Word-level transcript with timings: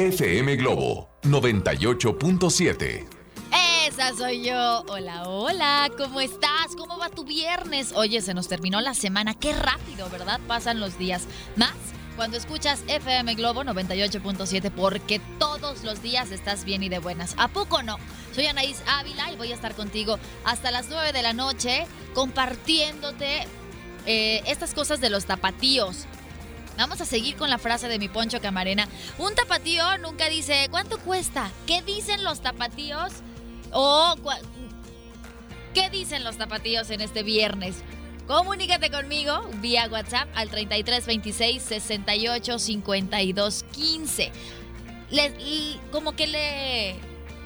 FM 0.00 0.54
Globo 0.54 1.08
98.7. 1.22 3.04
Esa 3.84 4.14
soy 4.14 4.44
yo. 4.44 4.84
Hola, 4.86 5.24
hola, 5.28 5.90
¿cómo 5.98 6.20
estás? 6.20 6.76
¿Cómo 6.76 6.98
va 6.98 7.08
tu 7.08 7.24
viernes? 7.24 7.92
Oye, 7.96 8.22
se 8.22 8.32
nos 8.32 8.46
terminó 8.46 8.80
la 8.80 8.94
semana. 8.94 9.34
Qué 9.34 9.52
rápido, 9.52 10.08
¿verdad? 10.08 10.38
Pasan 10.46 10.78
los 10.78 10.98
días. 10.98 11.26
Más 11.56 11.74
cuando 12.14 12.36
escuchas 12.36 12.84
FM 12.86 13.34
Globo 13.34 13.64
98.7 13.64 14.70
porque 14.70 15.20
todos 15.40 15.82
los 15.82 16.00
días 16.00 16.30
estás 16.30 16.64
bien 16.64 16.84
y 16.84 16.88
de 16.88 17.00
buenas. 17.00 17.34
¿A 17.36 17.48
poco 17.48 17.82
no? 17.82 17.96
Soy 18.32 18.46
Anaís 18.46 18.84
Ávila 18.86 19.32
y 19.32 19.36
voy 19.36 19.50
a 19.50 19.56
estar 19.56 19.74
contigo 19.74 20.20
hasta 20.44 20.70
las 20.70 20.90
9 20.90 21.12
de 21.12 21.22
la 21.22 21.32
noche 21.32 21.88
compartiéndote 22.14 23.48
eh, 24.06 24.42
estas 24.46 24.74
cosas 24.74 25.00
de 25.00 25.10
los 25.10 25.24
tapatíos. 25.24 26.06
Vamos 26.78 27.00
a 27.00 27.04
seguir 27.04 27.34
con 27.34 27.50
la 27.50 27.58
frase 27.58 27.88
de 27.88 27.98
mi 27.98 28.08
Poncho 28.08 28.40
Camarena. 28.40 28.86
Un 29.18 29.34
tapatío 29.34 29.98
nunca 29.98 30.28
dice, 30.28 30.68
¿cuánto 30.70 30.98
cuesta? 31.00 31.50
¿Qué 31.66 31.82
dicen 31.82 32.22
los 32.22 32.40
tapatíos? 32.40 33.14
O, 33.72 34.14
¿qué 35.74 35.90
dicen 35.90 36.22
los 36.22 36.38
tapatíos 36.38 36.88
en 36.90 37.00
este 37.00 37.24
viernes? 37.24 37.82
Comunícate 38.28 38.92
conmigo 38.92 39.50
vía 39.60 39.88
WhatsApp 39.90 40.28
al 40.36 40.50
33 40.50 41.04
26 41.04 41.62
68 41.62 42.58
52 42.60 43.64
15. 43.72 44.32
como 45.90 46.12
que 46.12 46.26
le 46.28 46.96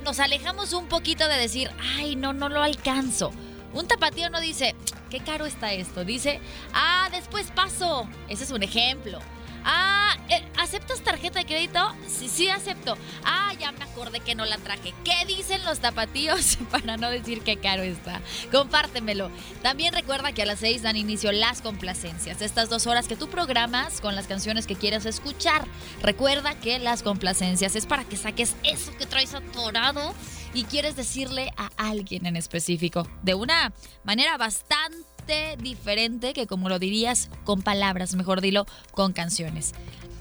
nos 0.05 0.21
alejamos 0.21 0.75
un 0.75 0.89
poquito 0.89 1.27
de 1.27 1.37
decir, 1.39 1.71
ay, 1.97 2.17
no, 2.17 2.35
no 2.35 2.51
lo 2.51 2.63
alcanzo. 2.63 3.33
Un 3.73 3.89
tapatío 3.89 4.28
no 4.31 4.41
dice, 4.41 4.75
qué 5.11 5.20
caro 5.20 5.47
está 5.47 5.73
esto. 5.73 6.05
Dice, 6.05 6.41
ah, 6.75 7.09
después 7.11 7.51
paso. 7.51 8.09
Ese 8.29 8.45
es 8.45 8.51
un 8.51 8.62
ejemplo. 8.62 9.19
Ah, 9.65 10.17
eh, 10.29 10.43
¿aceptas 10.59 11.01
tarjeta 11.03 11.41
de 11.41 11.47
crédito? 11.47 11.81
Sí, 12.09 12.29
sí, 12.29 12.49
acepto. 12.49 12.97
Ah, 13.25 13.53
ya 13.59 13.73
me 13.73 13.85
acordé 13.85 14.21
que 14.21 14.35
no 14.35 14.45
la 14.45 14.59
traje. 14.59 14.95
¿Qué 15.05 15.25
dicen 15.27 15.65
los 15.65 15.81
tapatíos 15.81 16.59
para 16.71 16.97
no 16.97 17.11
decir 17.11 17.43
qué 17.43 17.57
caro 17.57 17.83
está? 17.83 18.21
Compártemelo. 18.51 19.31
También 19.63 19.95
recuerda 19.95 20.33
que 20.33 20.43
a 20.43 20.47
las 20.47 20.61
6 20.61 20.83
dan 20.83 20.97
inicio 20.97 21.33
las 21.33 21.63
complacencias. 21.63 22.42
Estas 22.42 22.69
dos 22.69 22.86
horas 22.86 23.09
que 23.09 23.17
tú 23.17 23.29
programas 23.29 24.01
con 24.01 24.14
las 24.14 24.27
canciones 24.27 24.67
que 24.67 24.77
quieras 24.77 25.07
escuchar. 25.07 25.67
Recuerda 26.03 26.55
que 26.59 26.79
las 26.79 27.03
complacencias 27.03 27.77
es 27.77 27.86
para 27.86 28.05
que 28.05 28.17
saques 28.17 28.57
eso 28.65 28.97
que 28.97 29.07
traes 29.07 29.35
atorado 29.35 30.15
y 30.55 30.65
quieres 30.65 30.97
decirle 30.97 31.53
a 31.57 31.70
alguien 31.77 32.27
en 32.27 32.36
específico 32.36 33.09
de 33.23 33.35
una 33.35 33.73
manera 34.05 34.36
bastante 34.36 35.11
diferente 35.59 36.33
que 36.33 36.47
como 36.47 36.69
lo 36.69 36.79
dirías 36.79 37.31
con 37.45 37.63
palabras, 37.63 38.15
mejor 38.15 38.41
dilo, 38.41 38.67
con 38.93 39.13
canciones. 39.13 39.73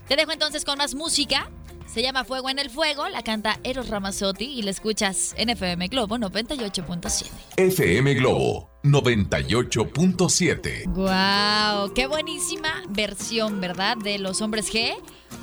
Te 0.07 0.15
dejo 0.15 0.31
entonces 0.31 0.65
con 0.65 0.77
más 0.77 0.95
música. 0.95 1.49
Se 1.87 2.01
llama 2.01 2.23
Fuego 2.23 2.49
en 2.49 2.57
el 2.57 2.69
Fuego, 2.69 3.09
la 3.09 3.21
canta 3.21 3.59
Eros 3.63 3.89
Ramazzotti 3.89 4.45
y 4.45 4.61
la 4.61 4.71
escuchas 4.71 5.33
en 5.37 5.49
FM 5.49 5.89
Globo 5.89 6.17
98.7. 6.17 7.25
FM 7.57 8.13
Globo 8.13 8.69
98.7. 8.83 10.85
¡Wow! 10.87 11.93
¡Qué 11.93 12.07
buenísima 12.07 12.81
versión, 12.89 13.59
¿verdad? 13.59 13.97
De 13.97 14.19
Los 14.19 14.41
Hombres 14.41 14.71
G 14.71 14.95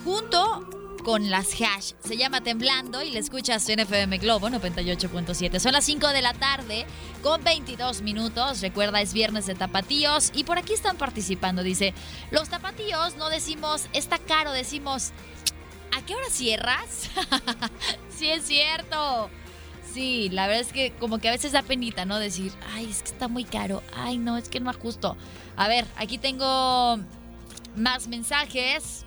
junto 0.05 0.88
con 1.09 1.31
las 1.31 1.55
hash. 1.55 1.93
Se 2.05 2.19
llama 2.19 2.43
Temblando 2.43 3.03
y 3.03 3.11
le 3.11 3.19
escuchas 3.19 3.67
en 3.71 3.79
FM 3.79 4.19
Globo 4.19 4.51
98.7. 4.51 5.59
Son 5.59 5.73
las 5.73 5.87
5 5.87 6.09
de 6.09 6.21
la 6.21 6.35
tarde 6.35 6.85
con 7.23 7.43
22 7.43 8.03
minutos. 8.03 8.61
Recuerda, 8.61 9.01
es 9.01 9.15
viernes 9.15 9.47
de 9.47 9.55
tapatíos 9.55 10.31
y 10.35 10.45
por 10.45 10.59
aquí 10.59 10.75
están 10.75 10.99
participando. 10.99 11.63
Dice, 11.63 11.95
los 12.31 12.51
tapatíos 12.51 13.17
no 13.17 13.31
decimos 13.31 13.87
está 13.95 14.19
caro, 14.19 14.53
decimos, 14.53 15.13
¿a 15.97 16.05
qué 16.05 16.15
hora 16.15 16.29
cierras? 16.29 17.09
sí, 18.11 18.29
es 18.29 18.45
cierto. 18.45 19.31
Sí, 19.91 20.29
la 20.29 20.47
verdad 20.47 20.61
es 20.61 20.75
que 20.75 20.93
como 20.93 21.21
que 21.21 21.29
a 21.29 21.33
veces 21.33 21.53
da 21.53 21.63
penita, 21.63 22.05
¿no? 22.05 22.19
Decir, 22.19 22.53
ay, 22.75 22.87
es 22.91 23.03
que 23.03 23.13
está 23.13 23.29
muy 23.29 23.45
caro. 23.45 23.83
Ay, 23.97 24.19
no, 24.19 24.37
es 24.37 24.51
que 24.51 24.61
no 24.61 24.71
justo. 24.75 25.17
A 25.57 25.69
ver, 25.69 25.87
aquí 25.97 26.19
tengo 26.19 26.99
más 27.77 28.09
mensajes. 28.09 29.07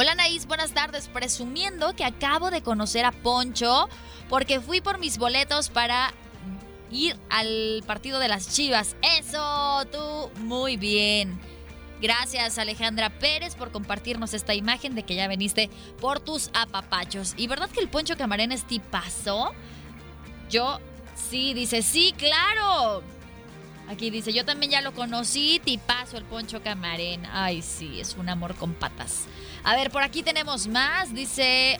Hola 0.00 0.14
Naís, 0.14 0.46
buenas 0.46 0.70
tardes. 0.70 1.08
Presumiendo 1.08 1.96
que 1.96 2.04
acabo 2.04 2.52
de 2.52 2.62
conocer 2.62 3.04
a 3.04 3.10
Poncho 3.10 3.88
porque 4.28 4.60
fui 4.60 4.80
por 4.80 4.98
mis 4.98 5.18
boletos 5.18 5.70
para 5.70 6.14
ir 6.92 7.16
al 7.30 7.82
partido 7.84 8.20
de 8.20 8.28
las 8.28 8.54
Chivas. 8.54 8.94
Eso, 9.18 9.84
tú, 9.90 10.30
muy 10.42 10.76
bien. 10.76 11.40
Gracias 12.00 12.58
Alejandra 12.58 13.10
Pérez 13.10 13.56
por 13.56 13.72
compartirnos 13.72 14.34
esta 14.34 14.54
imagen 14.54 14.94
de 14.94 15.02
que 15.02 15.16
ya 15.16 15.26
veniste 15.26 15.68
por 16.00 16.20
tus 16.20 16.50
apapachos. 16.54 17.34
¿Y 17.36 17.48
verdad 17.48 17.68
que 17.68 17.80
el 17.80 17.88
Poncho 17.88 18.16
Camarena 18.16 18.54
es 18.54 18.68
tipazo? 18.68 19.50
Yo 20.48 20.78
sí, 21.28 21.54
dice, 21.54 21.82
sí, 21.82 22.14
claro. 22.16 23.02
Aquí 23.88 24.10
dice, 24.10 24.34
yo 24.34 24.44
también 24.44 24.70
ya 24.70 24.82
lo 24.82 24.92
conocí, 24.92 25.62
tipazo 25.64 26.18
el 26.18 26.24
Poncho 26.24 26.62
Camarena. 26.62 27.44
Ay, 27.44 27.62
sí, 27.62 28.00
es 28.00 28.16
un 28.18 28.28
amor 28.28 28.54
con 28.54 28.74
patas. 28.74 29.24
A 29.64 29.74
ver, 29.74 29.90
por 29.90 30.02
aquí 30.02 30.22
tenemos 30.22 30.66
más. 30.66 31.14
Dice, 31.14 31.78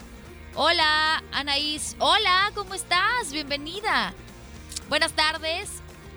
hola, 0.55 1.23
Anaís. 1.31 1.95
Hola, 1.99 2.51
¿cómo 2.55 2.73
estás? 2.73 3.31
Bienvenida. 3.31 4.15
Buenas 4.89 5.13
tardes. 5.13 5.69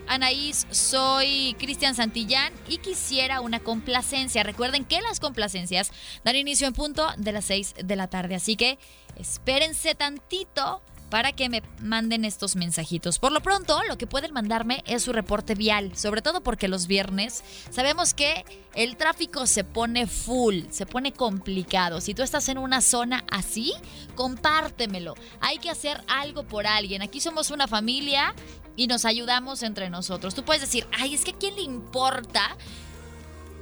Anaís, 0.08 0.66
soy 0.70 1.54
Cristian 1.58 1.94
Santillán 1.94 2.54
y 2.68 2.78
quisiera 2.78 3.42
una 3.42 3.60
complacencia. 3.60 4.42
Recuerden 4.42 4.86
que 4.86 5.02
las 5.02 5.20
complacencias 5.20 5.92
dan 6.24 6.36
inicio 6.36 6.66
en 6.66 6.72
punto 6.72 7.06
de 7.18 7.32
las 7.32 7.44
6 7.44 7.74
de 7.84 7.96
la 7.96 8.08
tarde, 8.08 8.34
así 8.34 8.56
que 8.56 8.78
espérense 9.16 9.94
tantito 9.94 10.80
para 11.12 11.32
que 11.32 11.50
me 11.50 11.62
manden 11.82 12.24
estos 12.24 12.56
mensajitos. 12.56 13.18
Por 13.18 13.32
lo 13.32 13.42
pronto, 13.42 13.78
lo 13.86 13.98
que 13.98 14.06
pueden 14.06 14.32
mandarme 14.32 14.82
es 14.86 15.02
su 15.02 15.12
reporte 15.12 15.54
vial, 15.54 15.94
sobre 15.94 16.22
todo 16.22 16.42
porque 16.42 16.68
los 16.68 16.86
viernes 16.86 17.44
sabemos 17.70 18.14
que 18.14 18.46
el 18.74 18.96
tráfico 18.96 19.46
se 19.46 19.62
pone 19.62 20.06
full, 20.06 20.62
se 20.70 20.86
pone 20.86 21.12
complicado. 21.12 22.00
Si 22.00 22.14
tú 22.14 22.22
estás 22.22 22.48
en 22.48 22.56
una 22.56 22.80
zona 22.80 23.26
así, 23.30 23.74
compártemelo. 24.14 25.14
Hay 25.42 25.58
que 25.58 25.68
hacer 25.68 26.02
algo 26.08 26.44
por 26.44 26.66
alguien. 26.66 27.02
Aquí 27.02 27.20
somos 27.20 27.50
una 27.50 27.68
familia 27.68 28.34
y 28.74 28.86
nos 28.86 29.04
ayudamos 29.04 29.62
entre 29.62 29.90
nosotros. 29.90 30.34
Tú 30.34 30.46
puedes 30.46 30.62
decir, 30.62 30.86
ay, 30.98 31.12
es 31.12 31.26
que 31.26 31.32
a 31.32 31.38
quién 31.38 31.56
le 31.56 31.62
importa 31.62 32.56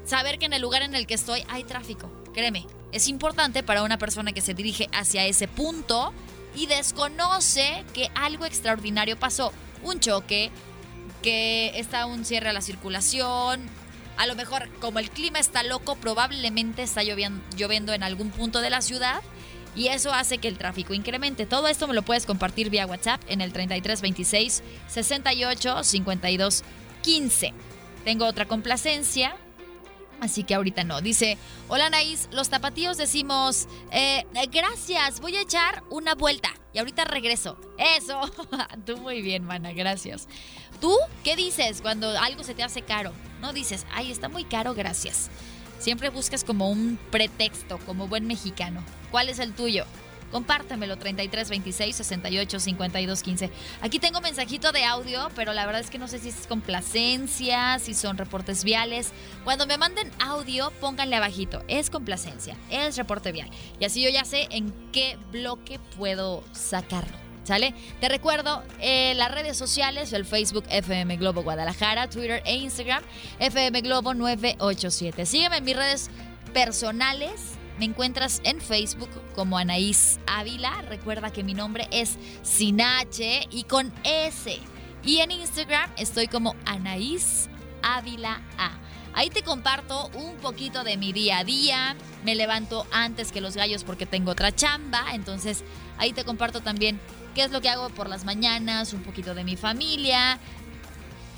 saber 0.05 0.39
que 0.39 0.47
en 0.47 0.53
el 0.53 0.63
lugar 0.63 0.83
en 0.83 0.95
el 0.95 1.09
que 1.09 1.15
estoy 1.15 1.43
hay 1.49 1.65
tráfico. 1.65 2.13
Créeme, 2.33 2.69
es 2.93 3.09
importante 3.09 3.65
para 3.65 3.83
una 3.83 3.99
persona 3.99 4.31
que 4.31 4.41
se 4.41 4.55
dirige 4.55 4.89
hacia 4.93 5.27
ese 5.27 5.49
punto 5.49 6.13
y 6.55 6.67
desconoce 6.67 7.85
que 7.93 8.11
algo 8.15 8.45
extraordinario 8.45 9.19
pasó. 9.19 9.53
Un 9.83 10.01
choque, 10.01 10.51
que 11.23 11.73
está 11.79 12.07
un 12.07 12.25
cierre 12.25 12.51
a 12.51 12.53
la 12.53 12.61
circulación. 12.61 13.61
A 14.17 14.27
lo 14.27 14.35
mejor, 14.35 14.69
como 14.81 14.99
el 14.99 15.11
clima 15.11 15.39
está 15.39 15.63
loco, 15.63 15.97
probablemente 15.97 16.83
está 16.83 17.03
lloviendo, 17.03 17.93
en 17.93 18.03
algún 18.03 18.31
punto 18.31 18.61
de 18.61 18.71
la 18.71 18.83
ciudad. 18.83 19.23
Y 19.77 19.89
eso 19.89 20.13
hace 20.13 20.39
que 20.39 20.49
el 20.49 20.59
tráfico 20.59 20.95
incremente. 20.95 21.47
Todo 21.47 21.69
esto 21.69 21.87
me 21.87 21.95
lo 21.95 22.03
puedes 22.03 22.27
compartir 22.27 22.71
vía 22.71 22.87
WhatsApp 22.87 23.23
en 23.29 23.41
el 23.41 23.53
3326 23.53 24.63
68 24.89 25.85
52 25.85 26.65
15. 27.03 27.55
Tengo 28.05 28.27
otra 28.27 28.47
complacencia. 28.47 29.37
Así 30.21 30.45
que 30.45 30.55
ahorita 30.55 30.85
no. 30.85 31.01
Dice, 31.01 31.39
hola 31.69 31.87
Anaís, 31.87 32.29
los 32.33 32.51
tapatíos 32.51 32.99
decimos, 32.99 33.69
eh, 33.91 34.27
gracias, 34.51 35.21
voy 35.21 35.37
a 35.37 35.41
echar 35.41 35.83
una 35.91 36.15
vuelta 36.15 36.51
y 36.73 36.79
ahorita 36.79 37.05
regreso. 37.05 37.57
Eso. 37.79 38.21
Tú 38.87 38.99
muy 38.99 39.23
bien, 39.23 39.45
mana, 39.45 39.73
gracias. 39.73 40.29
¿Tú 40.81 40.95
qué 41.25 41.37
dices 41.37 41.81
cuando 41.83 42.11
algo 42.19 42.45
se 42.45 42.55
te 42.55 42.63
hace 42.63 42.83
caro? 42.83 43.13
No 43.41 43.53
dices, 43.53 43.87
ay, 43.93 44.11
está 44.11 44.29
muy 44.29 44.45
caro, 44.45 44.75
gracias. 44.75 45.31
Siempre 45.79 46.11
buscas 46.11 46.45
como 46.45 46.71
un 46.71 46.99
pretexto, 47.11 47.79
como 47.87 48.07
buen 48.07 48.27
mexicano. 48.27 48.85
¿Cuál 49.11 49.31
es 49.31 49.39
el 49.39 49.55
tuyo? 49.55 49.87
Compártamelo 50.31 50.97
33 50.97 51.49
26 51.49 51.97
68 51.97 52.61
52 52.61 53.23
15. 53.23 53.51
Aquí 53.81 53.99
tengo 53.99 54.21
mensajito 54.21 54.73
de 54.73 54.85
audio, 54.85 55.29
pero 55.35 55.53
la 55.53 55.67
verdad 55.67 55.81
es 55.81 55.91
que 55.91 55.99
no 55.99 56.09
sé 56.09 56.19
si 56.19 56.29
es 56.29 56.47
complacencia, 56.47 57.79
si 57.79 57.95
son 57.95 58.17
reportes 58.17 58.65
viales. 58.65 59.13
Cuando 59.45 59.67
me 59.67 59.79
manden 59.79 60.11
audio, 60.21 60.71
pónganle 60.81 61.17
abajito. 61.17 61.63
Es 61.69 61.91
complacencia, 61.91 62.57
es 62.71 62.97
reporte 62.97 63.33
vial. 63.33 63.51
Y 63.79 63.85
así 63.85 64.03
yo 64.03 64.11
ya 64.11 64.25
sé 64.25 64.49
en 64.51 64.73
qué 64.93 65.19
bloque 65.33 65.79
puedo 65.97 66.45
sacarlo. 66.53 67.17
¿Sale? 67.43 67.75
Te 68.01 68.09
recuerdo 68.09 68.63
eh, 68.81 69.15
las 69.17 69.33
redes 69.33 69.57
sociales, 69.57 70.13
el 70.13 70.25
Facebook 70.25 70.65
FM 70.69 71.17
Globo 71.17 71.43
Guadalajara, 71.43 72.09
Twitter 72.09 72.43
e 72.45 72.57
Instagram 72.57 73.03
FM 73.41 73.81
Globo 73.81 74.15
987. 74.15 75.27
Sígueme 75.27 75.57
en 75.57 75.65
mis 75.65 75.77
redes 75.77 76.11
personales 76.53 77.60
me 77.81 77.87
encuentras 77.87 78.43
en 78.45 78.61
Facebook 78.61 79.09
como 79.35 79.57
Anaís 79.57 80.21
Ávila. 80.27 80.83
Recuerda 80.83 81.33
que 81.33 81.43
mi 81.43 81.55
nombre 81.55 81.89
es 81.91 82.19
sin 82.43 82.83
H 82.83 83.49
y 83.51 83.65
con 83.65 83.91
S. 84.05 84.61
Y 85.03 85.21
en 85.21 85.31
Instagram 85.31 85.91
estoy 85.97 86.29
como 86.29 86.55
Anaís 86.67 87.49
Ávila 87.83 88.43
A. 88.59 88.73
Ahí 89.15 89.31
te 89.31 89.43
comparto 89.43 90.09
un 90.09 90.37
poquito 90.37 90.85
de 90.85 90.99
mi 90.99 91.15
día 91.15 91.39
a 91.39 91.45
día. 91.45 91.97
Me 92.23 92.35
levanto 92.35 92.87
antes 92.93 93.33
que 93.33 93.41
los 93.41 93.57
gallos 93.57 93.83
porque 93.83 94.05
tengo 94.05 94.33
otra 94.33 94.55
chamba. 94.55 95.15
Entonces 95.15 95.65
ahí 95.97 96.13
te 96.13 96.25
comparto 96.25 96.61
también 96.61 97.01
qué 97.35 97.45
es 97.45 97.51
lo 97.51 97.63
que 97.63 97.71
hago 97.71 97.89
por 97.89 98.11
las 98.11 98.27
mañanas, 98.27 98.93
un 98.93 99.03
poquito 99.03 99.35
de 99.35 99.43
mi 99.43 99.57
familia, 99.57 100.39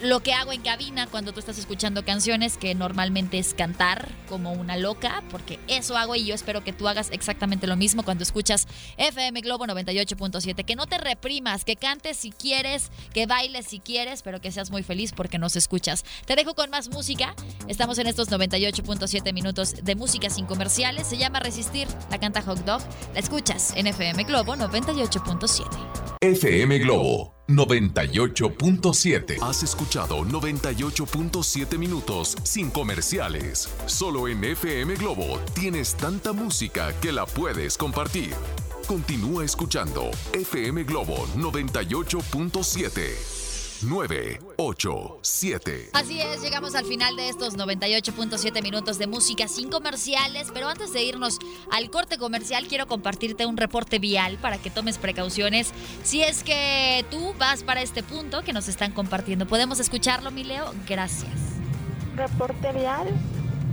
lo 0.03 0.21
que 0.21 0.33
hago 0.33 0.53
en 0.53 0.63
cabina 0.63 1.07
cuando 1.07 1.33
tú 1.33 1.41
estás 1.41 1.59
escuchando 1.59 2.05
canciones, 2.05 2.57
que 2.57 2.75
normalmente 2.75 3.39
es 3.39 3.55
cantar 3.55 4.11
como 4.29 4.53
una 4.53 4.77
loca, 4.77 5.23
porque 5.31 5.59
eso 5.69 5.97
hago 5.97 6.15
y 6.17 6.25
yo 6.25 6.35
espero 6.35 6.65
que 6.65 6.73
tú 6.73 6.89
hagas 6.89 7.11
exactamente 7.13 7.67
lo 7.67 7.77
mismo 7.77 8.03
cuando 8.03 8.23
escuchas 8.23 8.67
FM 8.97 9.41
Globo 9.41 9.67
98.7, 9.67 10.65
que 10.65 10.77
no 10.77 10.87
te 10.87 10.99
reprimas, 10.99 11.65
que 11.65 11.77
cantes 11.77 12.17
si 12.17 12.31
quieres, 12.31 12.91
que 13.13 13.27
bailes 13.27 13.67
si 13.67 13.79
quieres, 13.79 14.23
pero 14.23 14.41
que 14.41 14.51
seas 14.51 14.71
muy 14.71 14.83
feliz 14.83 15.13
porque 15.13 15.39
nos 15.39 15.57
escuchas. 15.57 16.05
Te 16.27 16.37
dejo 16.37 16.55
con 16.55 16.71
más 16.71 16.89
música, 16.89 17.35
estamos 17.69 17.99
en 17.99 18.07
estos 18.07 18.31
98.7 18.31 19.33
minutos 19.33 19.75
de 19.83 19.95
música 19.95 20.31
sin 20.31 20.47
comerciales, 20.47 21.07
se 21.07 21.17
llama 21.17 21.41
Resistir, 21.41 21.89
la 22.11 22.19
canta 22.19 22.43
Hot 22.43 22.65
Dog, 22.65 22.83
la 23.15 23.21
escuchas 23.21 23.73
en 23.77 23.87
FM 23.87 24.25
Globo 24.25 24.57
98.7. 24.57 25.67
FM 26.21 26.79
Globo 26.79 27.42
98.7. 27.57 29.43
Has 29.43 29.63
escuchado 29.63 30.25
98.7 30.25 31.79
minutos 31.79 32.37
sin 32.43 32.71
comerciales. 32.71 33.69
Solo 33.87 34.29
en 34.29 34.45
FM 34.45 34.95
Globo 34.97 35.39
tienes 35.55 35.95
tanta 35.95 36.33
música 36.33 36.93
que 37.01 37.13
la 37.13 37.27
puedes 37.27 37.77
compartir. 37.77 38.35
Continúa 38.87 39.45
escuchando 39.45 40.11
FM 40.33 40.85
Globo 40.85 41.27
98.7. 41.37 43.42
987. 43.85 45.91
Así 45.93 46.21
es, 46.21 46.43
llegamos 46.43 46.75
al 46.75 46.85
final 46.85 47.15
de 47.17 47.29
estos 47.29 47.57
98.7 47.57 48.63
minutos 48.63 48.99
de 48.99 49.07
música 49.07 49.49
sin 49.49 49.71
comerciales, 49.71 50.49
pero 50.53 50.69
antes 50.69 50.93
de 50.93 51.03
irnos 51.03 51.39
al 51.71 51.91
corte 51.91 52.19
comercial 52.19 52.67
quiero 52.69 52.87
compartirte 52.87 53.47
un 53.47 53.57
reporte 53.57 53.99
vial 53.99 54.37
para 54.39 54.59
que 54.59 54.71
tomes 54.71 54.99
precauciones 54.99 55.73
si 56.03 56.23
es 56.23 56.45
que 56.45 57.05
tú 57.11 57.35
vas 57.39 57.63
para 57.63 57.83
este 57.83 58.03
punto 58.03 58.43
que 58.43 58.53
nos 58.53 58.69
están 58.69 58.93
compartiendo. 58.93 59.47
¿Podemos 59.47 59.81
escucharlo, 59.81 60.31
Mileo? 60.31 60.75
Gracias. 60.87 61.33
Reporte 62.17 62.73
vial 62.73 63.09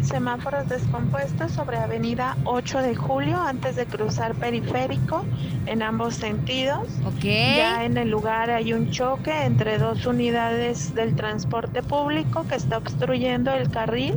semáforos 0.02 0.68
descompuestos 0.70 1.52
sobre 1.52 1.78
Avenida 1.78 2.38
8 2.46 2.82
de 2.82 2.96
Julio 2.96 3.40
antes 3.40 3.76
de 3.76 3.86
cruzar 3.86 4.36
periférico 4.36 5.26
en 5.66 5.82
ambos 5.82 6.16
sentidos. 6.16 6.88
Ya 7.22 7.84
en 7.84 7.98
el 7.98 8.10
lugar 8.10 8.50
hay 8.50 8.74
un 8.74 8.92
choque 8.92 9.44
entre 9.44 9.78
dos 9.78 10.06
unidades 10.06 10.94
del 10.96 11.16
transporte 11.16 11.84
público 11.84 12.46
que 12.48 12.56
está 12.56 12.78
obstruyendo 12.78 13.52
el 13.52 13.70
carril 13.70 14.16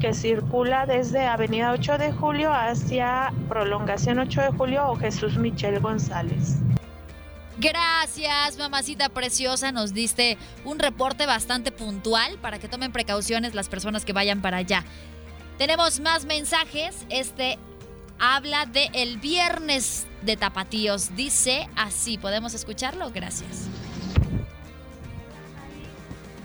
que 0.00 0.12
circula 0.12 0.86
desde 0.86 1.26
Avenida 1.26 1.72
8 1.72 1.98
de 1.98 2.12
Julio 2.12 2.52
hacia 2.52 3.32
Prolongación 3.48 4.18
8 4.18 4.42
de 4.42 4.48
Julio 4.50 4.88
o 4.88 4.96
Jesús 4.96 5.38
Michel 5.38 5.80
González. 5.80 6.58
Gracias, 7.58 8.58
mamacita 8.58 9.08
preciosa. 9.08 9.72
Nos 9.72 9.94
diste 9.94 10.36
un 10.64 10.78
reporte 10.78 11.24
bastante 11.24 11.70
puntual 11.70 12.36
para 12.38 12.58
que 12.58 12.68
tomen 12.68 12.92
precauciones 12.92 13.54
las 13.54 13.68
personas 13.68 14.04
que 14.04 14.12
vayan 14.12 14.42
para 14.42 14.58
allá. 14.58 14.84
Tenemos 15.58 16.00
más 16.00 16.24
mensajes. 16.24 17.06
Este 17.10 17.58
habla 18.18 18.66
de 18.66 18.90
el 18.92 19.18
viernes 19.18 20.06
de 20.22 20.36
tapatíos. 20.36 21.14
Dice 21.14 21.68
así. 21.76 22.18
¿Podemos 22.18 22.54
escucharlo? 22.54 23.10
Gracias. 23.12 23.68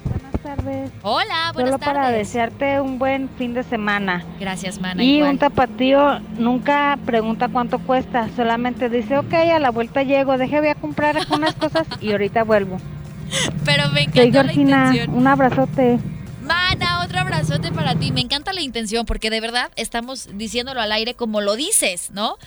Buenas 0.04 0.34
tardes. 0.44 0.92
Hola, 1.02 1.52
buenas 1.54 1.72
Solo 1.72 1.80
para 1.80 2.12
desearte 2.12 2.80
un 2.80 3.00
buen 3.00 3.30
fin 3.30 3.54
de 3.54 3.64
semana. 3.64 4.24
Gracias, 4.40 4.80
mana. 4.80 5.04
Y 5.04 5.22
un 5.22 5.38
tapatío 5.38 6.20
nunca 6.38 6.98
pregunta 7.06 7.48
cuánto 7.50 7.80
cuesta, 7.80 8.30
solamente 8.36 8.90
dice, 8.90 9.18
ok, 9.18 9.34
a 9.34 9.60
la 9.60 9.72
vuelta 9.72 10.04
llego, 10.04 10.38
deje 10.38 10.60
voy 10.60 10.70
a 10.70 10.76
comprar 10.76 11.18
algunas 11.18 11.56
cosas 11.56 11.88
y 12.00 12.12
ahorita 12.12 12.44
vuelvo. 12.44 12.78
Pero 13.66 13.90
me 13.90 14.04
encanta 14.04 14.44
la 14.44 14.54
intención. 14.54 15.14
un 15.14 15.28
abrazote. 15.28 16.00
Mana, 16.50 17.04
otro 17.04 17.20
abrazote 17.20 17.72
para 17.72 17.94
ti. 17.94 18.12
Me 18.12 18.22
encanta 18.22 18.54
la 18.54 18.62
intención 18.62 19.06
porque 19.06 19.30
de 19.30 19.40
verdad 19.40 19.70
estamos 19.76 20.30
diciéndolo 20.34 20.82
al 20.82 20.92
aire 20.92 21.14
como 21.14 21.42
lo 21.42 21.56
dices, 21.56 22.10
¿no? 22.10 22.38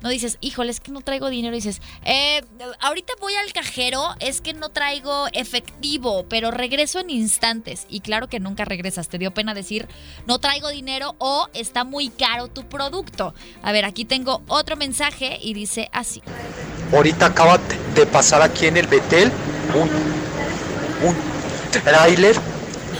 No 0.00 0.08
dices, 0.08 0.38
híjole, 0.40 0.72
es 0.72 0.80
que 0.80 0.90
no 0.90 1.02
traigo 1.02 1.30
dinero. 1.30 1.54
Dices, 1.54 1.80
eh, 2.04 2.42
ahorita 2.80 3.12
voy 3.20 3.32
al 3.34 3.52
cajero, 3.52 4.08
es 4.18 4.40
que 4.40 4.54
no 4.54 4.70
traigo 4.70 5.28
efectivo, 5.34 6.26
pero 6.28 6.50
regreso 6.50 6.98
en 6.98 7.10
instantes. 7.10 7.86
Y 7.88 8.00
claro 8.00 8.28
que 8.28 8.40
nunca 8.40 8.64
regresas. 8.64 9.06
Te 9.06 9.18
dio 9.18 9.32
pena 9.32 9.54
decir, 9.54 9.86
no 10.26 10.40
traigo 10.40 10.70
dinero 10.70 11.14
o 11.18 11.48
está 11.54 11.84
muy 11.84 12.08
caro 12.08 12.48
tu 12.48 12.68
producto. 12.68 13.34
A 13.62 13.70
ver, 13.70 13.84
aquí 13.84 14.04
tengo 14.04 14.42
otro 14.48 14.74
mensaje 14.74 15.38
y 15.40 15.54
dice 15.54 15.90
así. 15.92 16.22
Ahorita 16.92 17.26
acaba 17.26 17.60
de 17.94 18.04
pasar 18.04 18.42
aquí 18.42 18.66
en 18.66 18.78
el 18.78 18.88
Betel 18.88 19.30
un, 19.74 21.08
un 21.08 21.16
trailer 21.70 22.34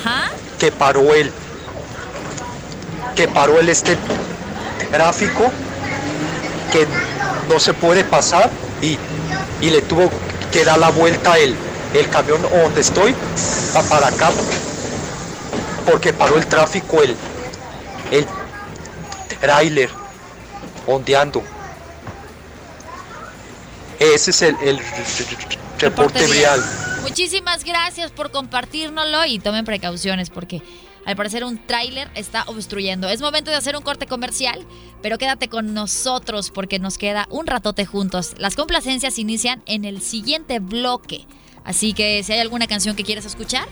¿Ajá? 0.05 0.31
Que 0.65 0.73
paró 0.73 1.13
el 1.15 1.31
que 3.15 3.29
paró 3.29 3.61
el 3.61 3.69
este 3.69 3.99
gráfico 4.91 5.53
que 6.73 6.87
no 7.51 7.61
se 7.61 7.75
puede 7.75 8.03
pasar 8.03 8.51
y, 8.81 8.99
le 9.61 9.83
tuvo 9.83 10.11
que 10.51 10.65
dar 10.65 10.79
la 10.79 10.89
vuelta 10.89 11.39
el, 11.39 11.55
el 11.93 12.09
camión 12.09 12.41
donde 12.41 12.81
estoy 12.81 13.15
para 13.91 14.07
acá 14.07 14.31
porque 15.85 16.15
paró 16.15 16.39
el 16.39 16.47
tráfico 16.47 17.03
el 17.03 17.15
el 18.11 18.27
trailer 19.39 19.91
ondeando. 20.87 21.43
Ese 23.99 24.31
es 24.31 24.41
el 24.41 24.81
reporte 25.79 26.27
real 26.27 26.63
Muchísimas 27.05 27.65
gracias 27.65 28.11
por 28.13 28.31
compartirnoslo 28.31 29.27
y 29.27 29.39
tomen 29.39 29.67
precauciones 29.67 30.31
porque 30.31 30.63
al 31.05 31.17
parecer 31.17 31.45
un 31.45 31.59
tráiler 31.59 32.09
está 32.15 32.45
obstruyendo. 32.47 33.11
Es 33.11 33.21
momento 33.21 33.51
de 33.51 33.59
hacer 33.59 33.77
un 33.77 33.83
corte 33.83 34.07
comercial, 34.07 34.65
pero 35.03 35.19
quédate 35.19 35.49
con 35.49 35.75
nosotros 35.75 36.51
porque 36.51 36.79
nos 36.79 36.97
queda 36.97 37.27
un 37.29 37.47
ratote 37.47 37.85
juntos. 37.85 38.33
Las 38.39 38.57
complacencias 38.57 39.19
inician 39.19 39.63
en 39.67 39.85
el 39.85 40.01
siguiente 40.01 40.61
bloque. 40.61 41.27
Así 41.63 41.93
que 41.93 42.23
si 42.23 42.33
hay 42.33 42.41
alguna 42.41 42.67
canción 42.67 42.97
que 42.97 43.05
quieres 43.05 43.27
escuchar, 43.27 43.69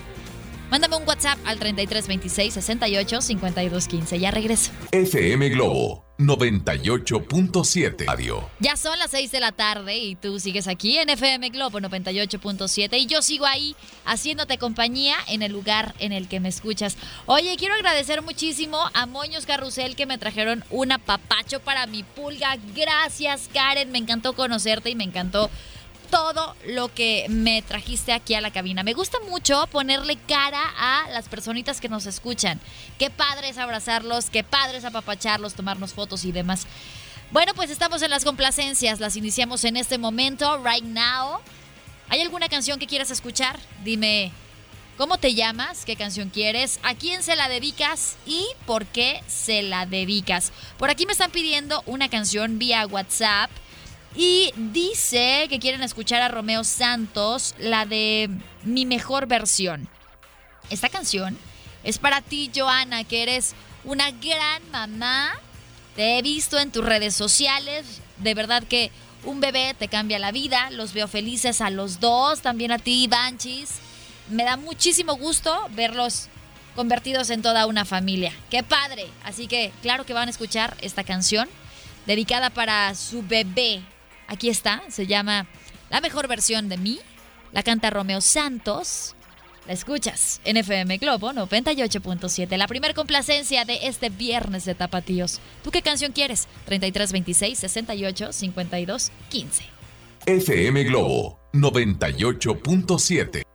mándame 0.73 0.97
un 0.97 1.07
WhatsApp 1.07 1.39
al 1.45 1.59
3326 1.59 2.55
68 2.55 3.21
52 3.21 3.89
15. 3.89 4.19
Ya 4.19 4.31
regreso. 4.31 4.73
FM 4.91 5.51
Globo 5.51 6.03
98.7 6.19 8.07
Radio. 8.07 8.49
Ya 8.59 8.77
son 8.77 8.99
las 8.99 9.11
6 9.11 9.33
de 9.33 9.41
la 9.41 9.53
tarde 9.53 9.99
y 9.99 10.15
tú 10.15 10.41
sigues 10.41 10.69
aquí 10.69 10.97
en 10.97 11.11
FM 11.11 11.51
Globo 11.51 11.79
98.7 11.79 12.99
y 12.99 13.07
yo 13.07 13.21
sigo 13.21 13.45
ahí 13.45 13.77
haciéndote 14.07 14.57
compañía 14.57 15.17
en 15.29 15.43
el 15.43 15.53
lugar 15.53 15.95
en 15.99 16.13
el 16.13 16.27
que 16.27 16.41
me 16.41 16.49
escuchas. 16.49 16.97
Oye, 17.27 17.55
quiero 17.59 17.75
agradecer 17.75 18.23
muchísimo 18.23 18.79
a 18.95 19.05
Moños 19.05 19.45
Carrusel 19.45 19.95
que 19.95 20.07
me 20.07 20.17
trajeron 20.17 20.65
un 20.71 20.93
apapacho 20.93 21.61
para 21.61 21.87
mi 21.87 22.03
pulga. 22.03 22.57
Gracias, 22.75 23.51
Karen. 23.53 23.93
Me 23.93 23.99
encantó 23.99 24.33
conocerte 24.33 24.89
y 24.89 24.95
me 24.95 25.05
encantó 25.05 25.51
todo 26.13 26.55
lo 26.67 26.93
que 26.93 27.25
me 27.31 27.63
trajiste 27.63 28.13
aquí 28.13 28.35
a 28.35 28.43
la 28.43 28.53
cabina. 28.53 28.83
Me 28.83 28.93
gusta 28.93 29.19
mucho 29.31 29.67
ponerle 29.69 30.19
cara 30.29 30.61
a 30.77 31.09
las 31.09 31.27
personitas 31.27 31.81
que 31.81 31.89
nos 31.89 32.05
escuchan. 32.05 32.61
Qué 32.99 33.09
padre 33.09 33.49
es 33.49 33.57
abrazarlos, 33.57 34.29
qué 34.29 34.45
padre 34.45 34.77
es 34.77 34.85
apapacharlos, 34.85 35.55
tomarnos 35.55 35.95
fotos 35.95 36.27
y 36.27 36.31
demás. 36.33 36.67
Bueno, 37.31 37.55
pues 37.55 37.71
estamos 37.71 38.03
en 38.03 38.11
las 38.11 38.27
complacencias, 38.27 39.01
las 39.01 39.17
iniciamos 39.17 39.65
en 39.65 39.79
este 39.79 39.97
momento, 39.97 40.63
right 40.63 40.85
now. 40.85 41.41
¿Hay 42.11 42.21
alguna 42.21 42.51
canción 42.51 42.79
que 42.79 42.87
quieras 42.87 43.11
escuchar? 43.11 43.59
Dime, 43.83 44.33
¿cómo 44.99 45.17
te 45.17 45.35
llamas? 45.35 45.87
¿Qué 45.87 45.97
canción 45.97 46.29
quieres? 46.29 46.79
¿A 46.83 46.95
quién 46.95 47.23
se 47.23 47.37
la 47.37 47.49
dedicas? 47.49 48.17
¿Y 48.27 48.47
por 48.67 48.85
qué 48.85 49.23
se 49.29 49.63
la 49.63 49.87
dedicas? 49.87 50.53
Por 50.77 50.91
aquí 50.91 51.07
me 51.07 51.13
están 51.13 51.31
pidiendo 51.31 51.83
una 51.87 52.11
canción 52.11 52.59
vía 52.59 52.87
WhatsApp 52.87 53.51
y 54.15 54.53
dice 54.57 55.47
que 55.49 55.59
quieren 55.59 55.83
escuchar 55.83 56.23
a 56.23 56.29
Romeo 56.29 56.65
Santos, 56.65 57.55
la 57.59 57.87
de 57.87 58.31
Mi 58.65 58.87
mejor 58.87 59.27
versión. 59.27 59.89
Esta 60.71 60.89
canción 60.89 61.39
es 61.85 61.99
para 61.99 62.21
ti, 62.21 62.51
Joana, 62.55 63.05
que 63.05 63.23
eres 63.23 63.55
una 63.85 64.11
gran 64.11 64.63
mamá. 64.71 65.33
Te 65.97 66.19
he 66.19 66.23
visto 66.23 66.59
en 66.59 66.71
tus 66.71 66.85
redes 66.85 67.15
sociales. 67.15 68.01
De 68.19 68.35
verdad 68.35 68.63
que 68.63 68.91
un 69.25 69.41
bebé 69.41 69.75
te 69.79 69.89
cambia 69.89 70.19
la 70.19 70.33
vida. 70.33 70.71
Los 70.71 70.93
veo 70.93 71.09
felices 71.09 71.61
a 71.61 71.71
los 71.71 72.01
dos, 72.01 72.41
también 72.41 72.73
a 72.73 72.79
ti, 72.79 73.07
Banchis. 73.09 73.71
Me 74.29 74.45
da 74.45 74.57
muchísimo 74.57 75.17
gusto 75.17 75.69
verlos 75.71 76.29
convertidos 76.75 77.31
en 77.31 77.43
toda 77.43 77.67
una 77.67 77.85
familia. 77.85 78.33
¡Qué 78.51 78.63
padre! 78.63 79.07
Así 79.25 79.47
que 79.47 79.73
claro 79.83 80.07
que 80.07 80.15
van 80.15 80.29
a 80.29 80.31
escuchar 80.31 80.77
esta 80.81 81.05
canción 81.05 81.49
dedicada 82.07 82.51
para 82.51 82.95
su 82.95 83.23
bebé, 83.23 83.83
Aquí 84.33 84.49
está, 84.49 84.83
se 84.89 85.07
llama 85.07 85.47
La 85.91 86.01
mejor 86.01 86.27
versión 86.27 86.71
de 86.71 86.79
mí. 86.79 87.01
La 87.53 87.63
canta 87.63 87.91
Romeo 87.91 88.23
Santos. 88.23 89.15
La 89.67 89.75
escuchas 89.75 90.41
en 90.45 90.57
FM 90.57 90.97
Globo 90.97 91.33
98.7. 91.33 92.57
La 92.57 92.67
primer 92.67 92.95
complacencia 92.95 93.67
de 93.67 93.87
este 93.87 94.09
viernes 94.09 94.65
de 94.65 94.75
Tapatíos. 94.75 95.39
¿Tú 95.63 95.71
qué 95.71 95.83
canción 95.83 96.13
quieres? 96.13 96.49
3326 96.65 97.59
68 97.59 98.33
52 98.33 99.13
15. 99.29 99.65
FM 100.25 100.85
Globo 100.85 101.39
98.7. 101.53 103.52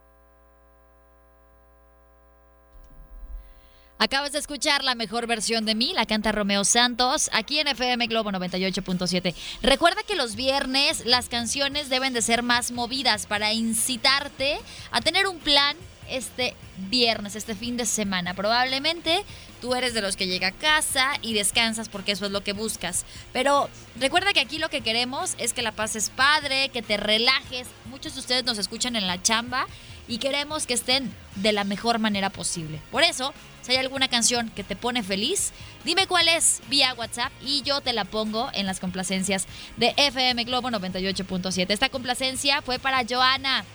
Acabas 3.99 4.31
de 4.31 4.37
escuchar 4.37 4.83
la 4.83 4.93
mejor 4.93 5.25
versión 5.25 5.65
de 5.65 5.73
mí, 5.73 5.91
la 5.95 6.05
canta 6.05 6.31
Romeo 6.31 6.63
Santos, 6.63 7.31
aquí 7.33 7.57
en 7.57 7.67
FM 7.67 8.05
Globo 8.05 8.29
98.7. 8.31 9.33
Recuerda 9.63 10.03
que 10.03 10.15
los 10.15 10.35
viernes 10.35 11.03
las 11.07 11.29
canciones 11.29 11.89
deben 11.89 12.13
de 12.13 12.21
ser 12.21 12.43
más 12.43 12.69
movidas 12.69 13.25
para 13.25 13.53
incitarte 13.53 14.59
a 14.91 15.01
tener 15.01 15.25
un 15.25 15.39
plan 15.39 15.75
este 16.11 16.53
viernes, 16.89 17.35
este 17.35 17.55
fin 17.55 17.75
de 17.75 17.87
semana. 17.87 18.35
Probablemente 18.35 19.25
tú 19.61 19.73
eres 19.73 19.95
de 19.95 20.01
los 20.01 20.15
que 20.15 20.27
llega 20.27 20.49
a 20.49 20.51
casa 20.51 21.13
y 21.23 21.33
descansas 21.33 21.89
porque 21.89 22.11
eso 22.11 22.27
es 22.27 22.31
lo 22.31 22.43
que 22.43 22.53
buscas. 22.53 23.03
Pero 23.33 23.67
recuerda 23.99 24.31
que 24.31 24.39
aquí 24.39 24.59
lo 24.59 24.69
que 24.69 24.81
queremos 24.81 25.33
es 25.39 25.53
que 25.53 25.63
la 25.63 25.71
pases 25.71 26.11
padre, 26.11 26.69
que 26.69 26.83
te 26.83 26.97
relajes. 26.97 27.67
Muchos 27.85 28.13
de 28.13 28.19
ustedes 28.19 28.45
nos 28.45 28.59
escuchan 28.59 28.95
en 28.95 29.07
la 29.07 29.21
chamba 29.23 29.65
y 30.07 30.17
queremos 30.19 30.65
que 30.65 30.73
estén 30.73 31.13
de 31.35 31.51
la 31.51 31.63
mejor 31.63 31.99
manera 31.99 32.29
posible. 32.29 32.79
Por 32.91 33.03
eso 33.03 33.33
si 33.67 33.73
hay 33.73 33.79
alguna 33.79 34.07
canción 34.07 34.49
que 34.51 34.63
te 34.63 34.77
pone 34.77 35.03
feliz, 35.03 35.51
dime 35.83 36.07
cuál 36.07 36.29
es 36.29 36.61
vía 36.69 36.93
WhatsApp 36.93 37.33
y 37.41 37.63
yo 37.63 37.81
te 37.81 37.91
la 37.91 38.05
pongo 38.05 38.49
en 38.53 38.65
las 38.65 38.79
complacencias 38.79 39.45
de 39.75 39.93
FM 39.97 40.45
Globo 40.45 40.69
98.7. 40.69 41.65
Esta 41.67 41.89
complacencia 41.89 42.61
fue 42.61 42.79
para 42.79 43.03
Joana. 43.05 43.65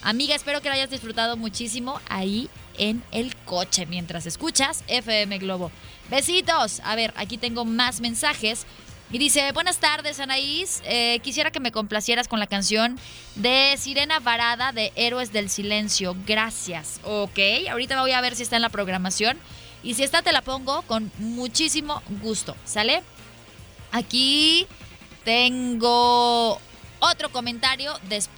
Amiga, 0.00 0.34
espero 0.34 0.62
que 0.62 0.70
la 0.70 0.76
hayas 0.76 0.88
disfrutado 0.88 1.36
muchísimo 1.36 2.00
ahí 2.08 2.48
en 2.78 3.02
el 3.12 3.36
coche 3.36 3.84
mientras 3.84 4.24
escuchas 4.24 4.84
FM 4.88 5.36
Globo. 5.38 5.70
Besitos. 6.08 6.80
A 6.82 6.96
ver, 6.96 7.12
aquí 7.16 7.36
tengo 7.36 7.66
más 7.66 8.00
mensajes. 8.00 8.64
Y 9.12 9.18
dice, 9.18 9.50
buenas 9.50 9.78
tardes 9.78 10.20
Anaís, 10.20 10.82
eh, 10.84 11.18
quisiera 11.24 11.50
que 11.50 11.58
me 11.58 11.72
complacieras 11.72 12.28
con 12.28 12.38
la 12.38 12.46
canción 12.46 12.96
de 13.34 13.74
Sirena 13.76 14.20
Varada 14.20 14.70
de 14.70 14.92
Héroes 14.94 15.32
del 15.32 15.50
Silencio. 15.50 16.14
Gracias. 16.26 17.00
Ok, 17.02 17.38
ahorita 17.68 18.00
voy 18.00 18.12
a 18.12 18.20
ver 18.20 18.36
si 18.36 18.44
está 18.44 18.54
en 18.54 18.62
la 18.62 18.68
programación. 18.68 19.36
Y 19.82 19.94
si 19.94 20.04
está, 20.04 20.22
te 20.22 20.30
la 20.30 20.42
pongo 20.42 20.82
con 20.82 21.10
muchísimo 21.18 22.02
gusto. 22.22 22.54
¿Sale? 22.64 23.02
Aquí 23.90 24.68
tengo 25.24 26.60
otro 27.00 27.32
comentario 27.32 27.92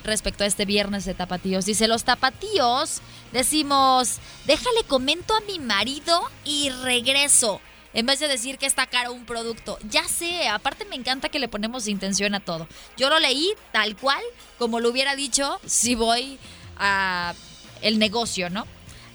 respecto 0.05 0.45
a 0.45 0.47
este 0.47 0.65
viernes 0.65 1.05
de 1.05 1.13
tapatíos. 1.13 1.67
Dice, 1.67 1.87
los 1.87 2.05
tapatíos 2.05 3.03
decimos, 3.33 4.21
déjale 4.47 4.85
comento 4.87 5.35
a 5.35 5.41
mi 5.43 5.59
marido 5.59 6.23
y 6.47 6.71
regreso 6.71 7.61
en 7.95 8.07
vez 8.07 8.21
de 8.21 8.29
decir 8.29 8.59
que 8.59 8.67
está 8.67 8.87
caro 8.87 9.13
un 9.13 9.25
producto. 9.25 9.79
Ya 9.89 10.05
sé, 10.05 10.49
aparte 10.49 10.85
me 10.85 10.97
encanta 10.97 11.29
que 11.29 11.39
le 11.39 11.49
ponemos 11.49 11.89
intención 11.89 12.35
a 12.35 12.41
todo. 12.41 12.67
Yo 12.97 13.11
lo 13.11 13.19
leí 13.19 13.53
tal 13.73 13.97
cual 13.97 14.23
como 14.59 14.81
lo 14.81 14.91
hubiera 14.91 15.17
dicho 15.17 15.61
si 15.67 15.95
voy 15.95 16.39
a 16.79 17.35
el 17.83 17.99
negocio, 17.99 18.49
¿no? 18.49 18.67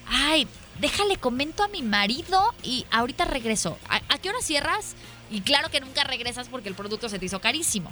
Ay, 0.06 0.46
déjale 0.80 1.16
comento 1.16 1.62
a 1.62 1.68
mi 1.68 1.82
marido 1.82 2.54
y 2.62 2.86
ahorita 2.90 3.24
regreso. 3.24 3.78
¿A, 3.88 4.18
qué 4.18 4.30
hora 4.30 4.40
cierras? 4.40 4.94
Y 5.30 5.40
claro 5.40 5.70
que 5.70 5.80
nunca 5.80 6.04
regresas 6.04 6.48
porque 6.48 6.68
el 6.68 6.74
producto 6.74 7.08
se 7.08 7.18
te 7.18 7.26
hizo 7.26 7.40
carísimo. 7.40 7.90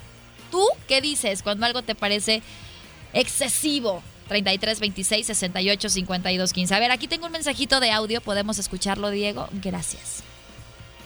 ¿Tú 0.50 0.64
qué 0.86 1.00
dices 1.00 1.42
cuando 1.42 1.66
algo 1.66 1.82
te 1.82 1.94
parece 1.94 2.42
excesivo? 3.12 4.02
33 4.28 4.80
26 4.80 5.26
68 5.26 5.88
52 5.88 6.52
15. 6.52 6.74
A 6.74 6.78
ver, 6.80 6.90
aquí 6.90 7.06
tengo 7.06 7.26
un 7.26 7.32
mensajito 7.32 7.78
de 7.80 7.92
audio, 7.92 8.20
podemos 8.20 8.58
escucharlo, 8.58 9.10
Diego. 9.10 9.48
Gracias. 9.52 10.24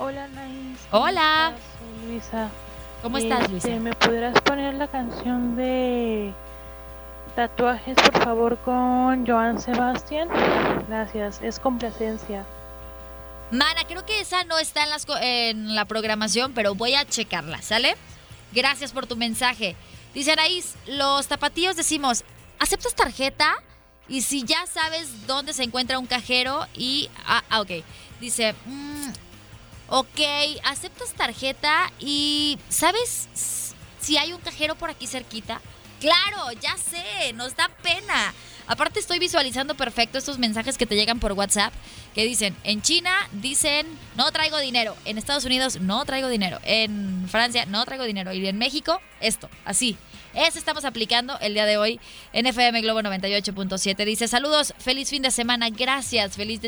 Hola, 0.02 0.28
Naís. 0.28 0.78
Hola. 0.92 1.52
Luisa. 2.06 2.48
¿Cómo 3.02 3.18
estás, 3.18 3.40
este, 3.40 3.52
Luisa? 3.52 3.68
¿Me 3.80 3.92
podrás 3.92 4.40
poner 4.40 4.72
la 4.72 4.88
canción 4.88 5.56
de 5.56 6.32
tatuajes, 7.36 7.96
por 7.96 8.24
favor, 8.24 8.56
con 8.64 9.26
Joan 9.26 9.60
Sebastián? 9.60 10.30
Gracias, 10.88 11.42
es 11.42 11.60
complacencia. 11.60 12.46
Mana, 13.50 13.84
creo 13.86 14.06
que 14.06 14.20
esa 14.20 14.42
no 14.44 14.58
está 14.58 14.84
en, 14.84 14.88
las, 14.88 15.06
en 15.20 15.74
la 15.74 15.84
programación, 15.84 16.54
pero 16.54 16.74
voy 16.74 16.94
a 16.94 17.04
checarla, 17.04 17.60
¿sale? 17.60 17.94
Gracias 18.52 18.92
por 18.92 19.06
tu 19.06 19.16
mensaje. 19.16 19.76
Dice 20.14 20.32
Anaís, 20.32 20.76
los 20.86 21.26
tapatíos 21.26 21.76
decimos, 21.76 22.24
¿aceptas 22.58 22.94
tarjeta? 22.94 23.54
Y 24.08 24.22
si 24.22 24.44
ya 24.44 24.66
sabes 24.66 25.26
dónde 25.26 25.52
se 25.52 25.62
encuentra 25.62 25.98
un 25.98 26.06
cajero 26.06 26.66
y... 26.74 27.10
Ah, 27.26 27.44
ah 27.50 27.60
ok. 27.60 27.70
Dice, 28.18 28.54
mmm, 28.64 29.10
Ok, 29.92 30.20
aceptas 30.62 31.14
tarjeta 31.14 31.90
y 31.98 32.60
¿sabes 32.68 33.74
si 34.00 34.16
hay 34.18 34.32
un 34.32 34.40
cajero 34.40 34.76
por 34.76 34.88
aquí 34.88 35.08
cerquita? 35.08 35.60
Claro, 35.98 36.52
ya 36.62 36.76
sé, 36.76 37.32
nos 37.32 37.56
da 37.56 37.68
pena. 37.82 38.32
Aparte 38.68 39.00
estoy 39.00 39.18
visualizando 39.18 39.74
perfecto 39.74 40.16
estos 40.16 40.38
mensajes 40.38 40.78
que 40.78 40.86
te 40.86 40.94
llegan 40.94 41.18
por 41.18 41.32
WhatsApp 41.32 41.74
que 42.14 42.24
dicen, 42.24 42.56
en 42.62 42.82
China 42.82 43.10
dicen, 43.32 43.84
no 44.14 44.30
traigo 44.30 44.60
dinero, 44.60 44.94
en 45.06 45.18
Estados 45.18 45.44
Unidos 45.44 45.80
no 45.80 46.04
traigo 46.04 46.28
dinero, 46.28 46.60
en 46.62 47.28
Francia 47.28 47.66
no 47.66 47.84
traigo 47.84 48.04
dinero 48.04 48.32
y 48.32 48.46
en 48.46 48.58
México 48.58 49.00
esto, 49.20 49.50
así. 49.64 49.98
Eso 50.34 50.58
estamos 50.58 50.84
aplicando 50.84 51.36
el 51.40 51.54
día 51.54 51.66
de 51.66 51.76
hoy 51.76 51.98
en 52.32 52.46
FM 52.46 52.82
Globo 52.82 53.00
98.7. 53.00 54.04
Dice, 54.04 54.28
saludos, 54.28 54.74
feliz 54.78 55.10
fin 55.10 55.22
de 55.22 55.32
semana, 55.32 55.70
gracias, 55.70 56.36
feliz, 56.36 56.60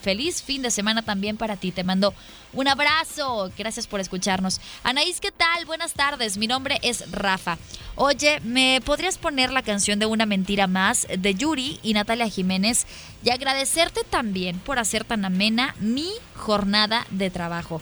feliz 0.00 0.42
fin 0.42 0.62
de 0.62 0.72
semana 0.72 1.02
también 1.02 1.36
para 1.36 1.56
ti. 1.56 1.70
Te 1.70 1.84
mando 1.84 2.14
un 2.52 2.66
abrazo, 2.66 3.52
gracias 3.56 3.86
por 3.86 4.00
escucharnos. 4.00 4.60
Anaís, 4.82 5.20
¿qué 5.20 5.30
tal? 5.30 5.66
Buenas 5.66 5.92
tardes, 5.92 6.36
mi 6.36 6.48
nombre 6.48 6.80
es 6.82 7.08
Rafa. 7.12 7.58
Oye, 7.94 8.40
¿me 8.40 8.80
podrías 8.84 9.18
poner 9.18 9.52
la 9.52 9.62
canción 9.62 10.00
de 10.00 10.06
Una 10.06 10.26
Mentira 10.26 10.66
Más 10.66 11.06
de 11.16 11.34
Yuri 11.34 11.78
y 11.84 11.94
Natalia 11.94 12.28
Jiménez? 12.28 12.86
Y 13.22 13.30
agradecerte 13.30 14.02
también 14.02 14.58
por 14.58 14.80
hacer 14.80 15.04
tan 15.04 15.24
amena 15.24 15.76
mi 15.78 16.10
jornada 16.34 17.06
de 17.10 17.30
trabajo. 17.30 17.80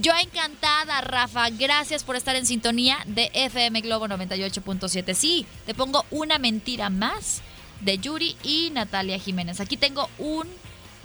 Yo 0.00 0.12
encantada, 0.16 1.00
Rafa. 1.00 1.50
Gracias 1.50 2.04
por 2.04 2.14
estar 2.14 2.36
en 2.36 2.46
sintonía 2.46 2.98
de 3.06 3.32
FM 3.34 3.80
Globo 3.80 4.06
98.7. 4.06 5.12
Sí, 5.12 5.44
te 5.66 5.74
pongo 5.74 6.04
una 6.12 6.38
mentira 6.38 6.88
más 6.88 7.42
de 7.80 7.98
Yuri 7.98 8.36
y 8.44 8.70
Natalia 8.70 9.18
Jiménez. 9.18 9.58
Aquí 9.58 9.76
tengo 9.76 10.08
un 10.18 10.46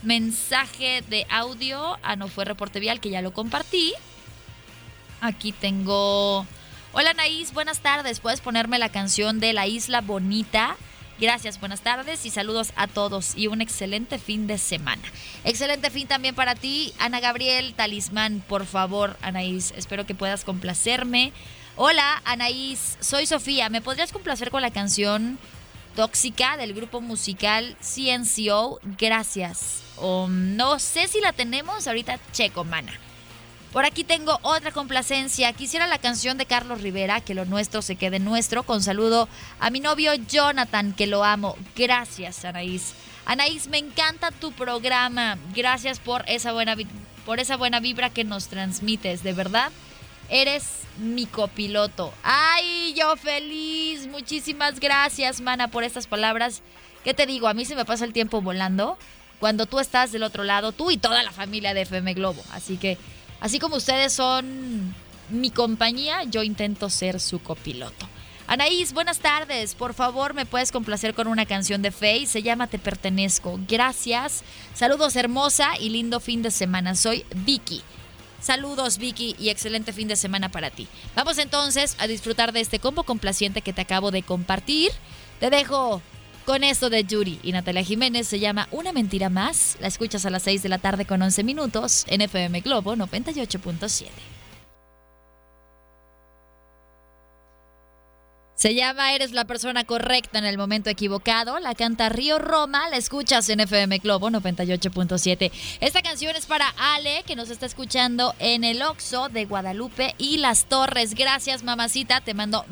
mensaje 0.03 1.03
de 1.09 1.25
audio. 1.31 1.97
Ah, 2.03 2.15
no 2.15 2.27
fue 2.27 2.45
reporte 2.45 2.79
vial 2.79 2.99
que 2.99 3.09
ya 3.09 3.23
lo 3.23 3.33
compartí. 3.33 3.95
Aquí 5.21 5.53
tengo. 5.53 6.45
Hola 6.91 7.13
Naís, 7.13 7.51
buenas 7.51 7.79
tardes. 7.79 8.19
¿Puedes 8.19 8.41
ponerme 8.41 8.77
la 8.77 8.89
canción 8.89 9.39
de 9.39 9.53
La 9.53 9.65
Isla 9.65 10.01
Bonita? 10.01 10.77
Gracias, 11.19 11.59
buenas 11.59 11.81
tardes 11.81 12.25
y 12.25 12.29
saludos 12.29 12.73
a 12.75 12.87
todos 12.87 13.33
y 13.35 13.47
un 13.47 13.61
excelente 13.61 14.17
fin 14.19 14.47
de 14.47 14.57
semana. 14.57 15.03
Excelente 15.43 15.89
fin 15.89 16.07
también 16.07 16.35
para 16.35 16.55
ti, 16.55 16.93
Ana 16.99 17.19
Gabriel, 17.19 17.73
talismán, 17.75 18.43
por 18.47 18.65
favor, 18.65 19.17
Anaís. 19.21 19.73
Espero 19.77 20.05
que 20.05 20.15
puedas 20.15 20.43
complacerme 20.43 21.33
Hola, 21.75 22.21
Anaís, 22.23 22.97
soy 22.99 23.25
Sofía. 23.25 23.67
¿Me 23.69 23.81
podrías 23.81 24.11
complacer 24.11 24.51
con 24.51 24.61
la 24.61 24.69
canción 24.69 25.39
Tóxica 25.95 26.55
del 26.55 26.75
grupo 26.75 27.01
musical 27.01 27.75
CNCO? 27.81 28.79
Gracias. 28.99 29.81
no 29.99 30.77
sé 30.77 31.07
si 31.07 31.19
la 31.19 31.33
tenemos, 31.33 31.87
ahorita 31.87 32.19
checo, 32.31 32.63
mana. 32.63 32.93
Por 33.73 33.85
aquí 33.85 34.03
tengo 34.03 34.37
otra 34.43 34.71
complacencia. 34.71 35.51
Quisiera 35.51 35.87
la 35.87 35.97
canción 35.97 36.37
de 36.37 36.45
Carlos 36.45 36.81
Rivera, 36.81 37.21
que 37.21 37.33
lo 37.33 37.45
nuestro 37.45 37.81
se 37.81 37.95
quede 37.95 38.19
nuestro. 38.19 38.61
Con 38.61 38.83
saludo 38.83 39.27
a 39.59 39.71
mi 39.71 39.79
novio 39.79 40.13
Jonathan, 40.13 40.93
que 40.93 41.07
lo 41.07 41.23
amo. 41.23 41.57
Gracias, 41.75 42.45
Anaís. 42.45 42.93
Anaís, 43.25 43.67
me 43.69 43.79
encanta 43.79 44.29
tu 44.29 44.51
programa. 44.51 45.39
Gracias 45.55 45.97
por 45.97 46.23
esa 46.27 46.53
buena, 46.53 46.75
por 47.25 47.39
esa 47.39 47.57
buena 47.57 47.79
vibra 47.79 48.11
que 48.11 48.23
nos 48.23 48.47
transmites. 48.47 49.23
De 49.23 49.33
verdad, 49.33 49.71
eres 50.29 50.81
mi 50.99 51.25
copiloto. 51.25 52.13
Ay, 52.21 52.93
yo 52.95 53.15
feliz. 53.17 54.05
Muchísimas 54.05 54.79
gracias, 54.79 55.41
mana, 55.41 55.69
por 55.69 55.83
estas 55.83 56.05
palabras. 56.05 56.61
¿Qué 57.03 57.15
te 57.15 57.25
digo? 57.25 57.47
A 57.47 57.55
mí 57.55 57.65
se 57.65 57.75
me 57.75 57.85
pasa 57.85 58.05
el 58.05 58.13
tiempo 58.13 58.39
volando 58.39 58.99
cuando 59.39 59.65
tú 59.65 59.79
estás 59.79 60.11
del 60.11 60.21
otro 60.21 60.43
lado, 60.43 60.73
tú 60.73 60.91
y 60.91 60.97
toda 60.97 61.23
la 61.23 61.31
familia 61.31 61.73
de 61.73 61.81
FM 61.81 62.13
Globo. 62.13 62.43
Así 62.51 62.77
que 62.77 62.99
Así 63.43 63.59
como 63.59 63.75
ustedes 63.75 64.13
son 64.13 64.95
mi 65.29 65.51
compañía, 65.51 66.23
yo 66.23 66.43
intento 66.43 66.89
ser 66.89 67.19
su 67.19 67.39
copiloto. 67.39 68.07
Anaís, 68.47 68.93
buenas 68.93 69.19
tardes. 69.19 69.75
Por 69.75 69.93
favor, 69.93 70.33
me 70.33 70.45
puedes 70.45 70.71
complacer 70.71 71.13
con 71.13 71.27
una 71.27 71.45
canción 71.45 71.81
de 71.81 71.91
Faye. 71.91 72.25
Se 72.25 72.41
llama 72.41 72.67
Te 72.67 72.79
Pertenezco. 72.79 73.59
Gracias. 73.67 74.43
Saludos, 74.73 75.17
hermosa 75.17 75.71
y 75.77 75.89
lindo 75.89 76.21
fin 76.21 76.41
de 76.41 76.51
semana. 76.51 76.95
Soy 76.95 77.25
Vicky. 77.35 77.81
Saludos, 78.39 78.97
Vicky, 78.97 79.35
y 79.37 79.49
excelente 79.49 79.91
fin 79.91 80.07
de 80.07 80.15
semana 80.15 80.47
para 80.47 80.69
ti. 80.69 80.87
Vamos 81.13 81.37
entonces 81.37 81.97
a 81.99 82.07
disfrutar 82.07 82.53
de 82.53 82.61
este 82.61 82.79
combo 82.79 83.03
complaciente 83.03 83.61
que 83.61 83.73
te 83.73 83.81
acabo 83.81 84.11
de 84.11 84.23
compartir. 84.23 84.91
Te 85.41 85.49
dejo 85.49 86.01
con 86.45 86.63
esto 86.63 86.89
de 86.89 87.03
Yuri 87.03 87.39
y 87.43 87.51
Natalia 87.51 87.83
Jiménez 87.83 88.27
se 88.27 88.39
llama 88.39 88.67
Una 88.71 88.91
mentira 88.91 89.29
más. 89.29 89.77
La 89.79 89.87
escuchas 89.87 90.25
a 90.25 90.29
las 90.29 90.43
6 90.43 90.63
de 90.63 90.69
la 90.69 90.77
tarde 90.77 91.05
con 91.05 91.21
11 91.21 91.43
minutos 91.43 92.05
en 92.07 92.21
FM 92.21 92.61
Globo 92.61 92.95
98.7. 92.95 94.07
Se 98.55 98.75
llama 98.75 99.13
Eres 99.13 99.33
la 99.33 99.43
persona 99.43 99.83
correcta 99.83 100.39
en 100.39 100.45
el 100.45 100.57
momento 100.57 100.89
equivocado. 100.89 101.59
La 101.59 101.75
canta 101.75 102.07
Río 102.07 102.39
Roma. 102.39 102.87
La 102.89 102.95
escuchas 102.95 103.49
en 103.49 103.59
FM 103.59 103.97
Globo 103.97 104.29
98.7. 104.29 105.51
Esta 105.81 106.01
canción 106.01 106.33
es 106.37 106.45
para 106.45 106.69
Ale, 106.77 107.23
que 107.27 107.35
nos 107.35 107.49
está 107.49 107.65
escuchando 107.65 108.33
en 108.39 108.63
el 108.63 108.81
Oxo 108.81 109.27
de 109.27 109.43
Guadalupe 109.43 110.15
y 110.17 110.37
Las 110.37 110.63
Torres. 110.65 111.13
Gracias, 111.13 111.63
mamacita. 111.63 112.21
Te 112.21 112.33
mando. 112.33 112.65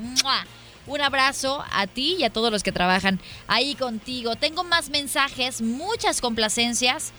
Un 0.87 1.01
abrazo 1.01 1.63
a 1.71 1.87
ti 1.87 2.15
y 2.19 2.23
a 2.23 2.31
todos 2.31 2.51
los 2.51 2.63
que 2.63 2.71
trabajan 2.71 3.19
ahí 3.47 3.75
contigo. 3.75 4.35
Tengo 4.35 4.63
más 4.63 4.89
mensajes, 4.89 5.61
muchas 5.61 6.21
complacencias 6.21 7.11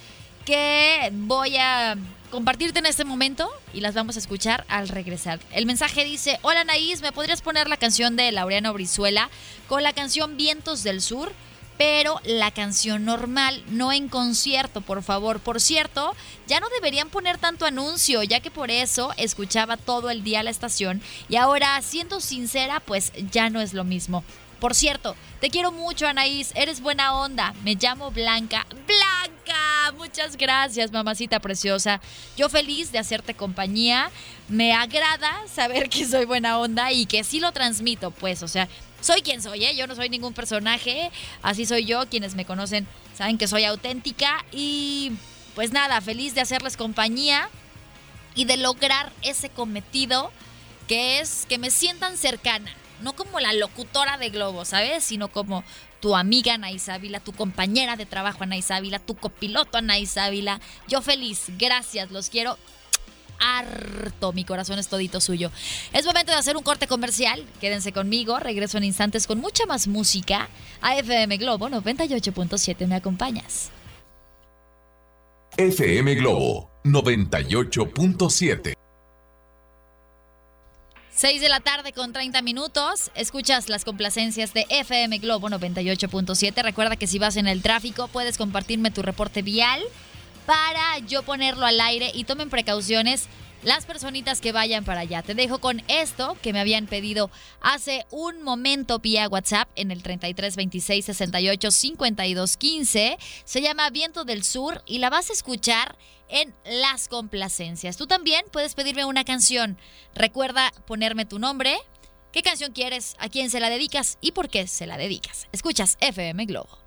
que 0.44 1.10
voy 1.12 1.56
a 1.56 1.96
compartirte 2.30 2.78
en 2.78 2.86
este 2.86 3.04
momento 3.04 3.48
y 3.74 3.80
las 3.80 3.94
vamos 3.94 4.16
a 4.16 4.18
escuchar 4.18 4.64
al 4.68 4.88
regresar. 4.88 5.38
El 5.52 5.66
mensaje 5.66 6.04
dice, 6.04 6.38
hola 6.42 6.64
Naís, 6.64 7.02
¿me 7.02 7.12
podrías 7.12 7.42
poner 7.42 7.68
la 7.68 7.76
canción 7.76 8.16
de 8.16 8.32
Laureano 8.32 8.72
Brizuela 8.72 9.30
con 9.68 9.82
la 9.82 9.92
canción 9.92 10.36
Vientos 10.36 10.82
del 10.82 11.02
Sur? 11.02 11.32
Pero 11.82 12.20
la 12.22 12.52
canción 12.52 13.04
normal, 13.04 13.64
no 13.68 13.92
en 13.92 14.08
concierto, 14.08 14.82
por 14.82 15.02
favor. 15.02 15.40
Por 15.40 15.60
cierto, 15.60 16.14
ya 16.46 16.60
no 16.60 16.68
deberían 16.68 17.08
poner 17.08 17.38
tanto 17.38 17.66
anuncio, 17.66 18.22
ya 18.22 18.38
que 18.38 18.52
por 18.52 18.70
eso 18.70 19.12
escuchaba 19.16 19.76
todo 19.76 20.08
el 20.08 20.22
día 20.22 20.44
la 20.44 20.50
estación 20.50 21.02
y 21.28 21.34
ahora, 21.34 21.82
siendo 21.82 22.20
sincera, 22.20 22.78
pues 22.78 23.12
ya 23.32 23.50
no 23.50 23.60
es 23.60 23.74
lo 23.74 23.82
mismo. 23.82 24.22
Por 24.60 24.76
cierto, 24.76 25.16
te 25.40 25.50
quiero 25.50 25.72
mucho, 25.72 26.06
Anaís. 26.06 26.52
Eres 26.54 26.80
buena 26.80 27.16
onda. 27.16 27.52
Me 27.64 27.74
llamo 27.74 28.12
Blanca. 28.12 28.64
¡Blanca! 28.86 29.92
Muchas 29.98 30.36
gracias, 30.36 30.92
mamacita 30.92 31.40
preciosa. 31.40 32.00
Yo 32.36 32.48
feliz 32.48 32.92
de 32.92 33.00
hacerte 33.00 33.34
compañía. 33.34 34.12
Me 34.48 34.72
agrada 34.72 35.48
saber 35.52 35.88
que 35.88 36.06
soy 36.06 36.26
buena 36.26 36.60
onda 36.60 36.92
y 36.92 37.06
que 37.06 37.24
sí 37.24 37.40
lo 37.40 37.50
transmito, 37.50 38.12
pues, 38.12 38.44
o 38.44 38.46
sea, 38.46 38.68
soy 39.02 39.20
quien 39.20 39.42
soy, 39.42 39.64
¿eh? 39.64 39.76
Yo 39.76 39.86
no 39.86 39.94
soy 39.94 40.08
ningún 40.08 40.32
personaje, 40.32 41.10
así 41.42 41.66
soy 41.66 41.84
yo. 41.84 42.08
Quienes 42.08 42.34
me 42.34 42.46
conocen 42.46 42.86
saben 43.14 43.36
que 43.36 43.48
soy 43.48 43.64
auténtica 43.64 44.44
y 44.52 45.12
pues 45.54 45.72
nada, 45.72 46.00
feliz 46.00 46.34
de 46.34 46.40
hacerles 46.40 46.78
compañía 46.78 47.50
y 48.34 48.46
de 48.46 48.56
lograr 48.56 49.12
ese 49.20 49.50
cometido 49.50 50.32
que 50.88 51.20
es 51.20 51.46
que 51.48 51.58
me 51.58 51.70
sientan 51.70 52.16
cercana, 52.16 52.74
no 53.02 53.14
como 53.14 53.40
la 53.40 53.52
locutora 53.52 54.16
de 54.16 54.30
Globo, 54.30 54.64
¿sabes? 54.64 55.04
Sino 55.04 55.28
como 55.28 55.62
tu 56.00 56.16
amiga 56.16 56.54
Anaís 56.54 56.88
Ávila, 56.88 57.20
tu 57.20 57.32
compañera 57.32 57.96
de 57.96 58.06
trabajo 58.06 58.42
Anaís 58.42 58.70
Ávila, 58.70 58.98
tu 58.98 59.14
copiloto 59.14 59.78
Anaís 59.78 60.16
Ávila. 60.16 60.60
Yo 60.88 61.02
feliz, 61.02 61.44
gracias, 61.58 62.10
los 62.10 62.30
quiero 62.30 62.58
harto. 63.42 64.32
Mi 64.32 64.44
corazón 64.44 64.78
es 64.78 64.88
todito 64.88 65.20
suyo. 65.20 65.50
Es 65.92 66.06
momento 66.06 66.32
de 66.32 66.38
hacer 66.38 66.56
un 66.56 66.62
corte 66.62 66.86
comercial. 66.86 67.44
Quédense 67.60 67.92
conmigo. 67.92 68.38
Regreso 68.38 68.78
en 68.78 68.84
instantes 68.84 69.26
con 69.26 69.38
mucha 69.38 69.66
más 69.66 69.88
música. 69.88 70.48
A 70.80 70.96
FM 70.96 71.36
Globo 71.38 71.68
98.7. 71.68 72.86
¿Me 72.86 72.94
acompañas? 72.94 73.70
FM 75.56 76.14
Globo 76.14 76.70
98.7. 76.84 78.74
6 81.14 81.40
de 81.40 81.48
la 81.48 81.60
tarde 81.60 81.92
con 81.92 82.12
30 82.12 82.42
minutos. 82.42 83.10
Escuchas 83.14 83.68
las 83.68 83.84
complacencias 83.84 84.54
de 84.54 84.66
FM 84.70 85.18
Globo 85.18 85.48
98.7. 85.50 86.62
Recuerda 86.62 86.96
que 86.96 87.06
si 87.06 87.18
vas 87.18 87.36
en 87.36 87.46
el 87.46 87.62
tráfico 87.62 88.08
puedes 88.08 88.38
compartirme 88.38 88.90
tu 88.90 89.02
reporte 89.02 89.42
vial 89.42 89.82
para 90.46 90.98
yo 91.00 91.22
ponerlo 91.22 91.66
al 91.66 91.80
aire 91.80 92.10
y 92.14 92.24
tomen 92.24 92.50
precauciones 92.50 93.28
las 93.62 93.86
personitas 93.86 94.40
que 94.40 94.52
vayan 94.52 94.84
para 94.84 95.00
allá. 95.00 95.22
Te 95.22 95.34
dejo 95.34 95.60
con 95.60 95.82
esto 95.88 96.36
que 96.42 96.52
me 96.52 96.60
habían 96.60 96.86
pedido 96.86 97.30
hace 97.60 98.06
un 98.10 98.42
momento 98.42 98.98
vía 98.98 99.28
WhatsApp 99.28 99.68
en 99.76 99.90
el 99.90 100.02
33 100.02 100.56
26 100.56 101.04
68 101.04 101.70
52 101.70 102.56
15. 102.56 103.18
Se 103.44 103.62
llama 103.62 103.90
Viento 103.90 104.24
del 104.24 104.42
Sur 104.42 104.82
y 104.86 104.98
la 104.98 105.10
vas 105.10 105.30
a 105.30 105.32
escuchar 105.32 105.96
en 106.28 106.54
Las 106.64 107.08
Complacencias. 107.08 107.96
Tú 107.96 108.06
también 108.06 108.44
puedes 108.50 108.74
pedirme 108.74 109.04
una 109.04 109.24
canción. 109.24 109.78
Recuerda 110.14 110.72
ponerme 110.86 111.24
tu 111.24 111.38
nombre, 111.38 111.76
qué 112.32 112.42
canción 112.42 112.72
quieres, 112.72 113.14
a 113.18 113.28
quién 113.28 113.50
se 113.50 113.60
la 113.60 113.70
dedicas 113.70 114.18
y 114.20 114.32
por 114.32 114.48
qué 114.48 114.66
se 114.66 114.86
la 114.86 114.96
dedicas. 114.96 115.46
Escuchas 115.52 115.98
FM 116.00 116.46
Globo. 116.46 116.81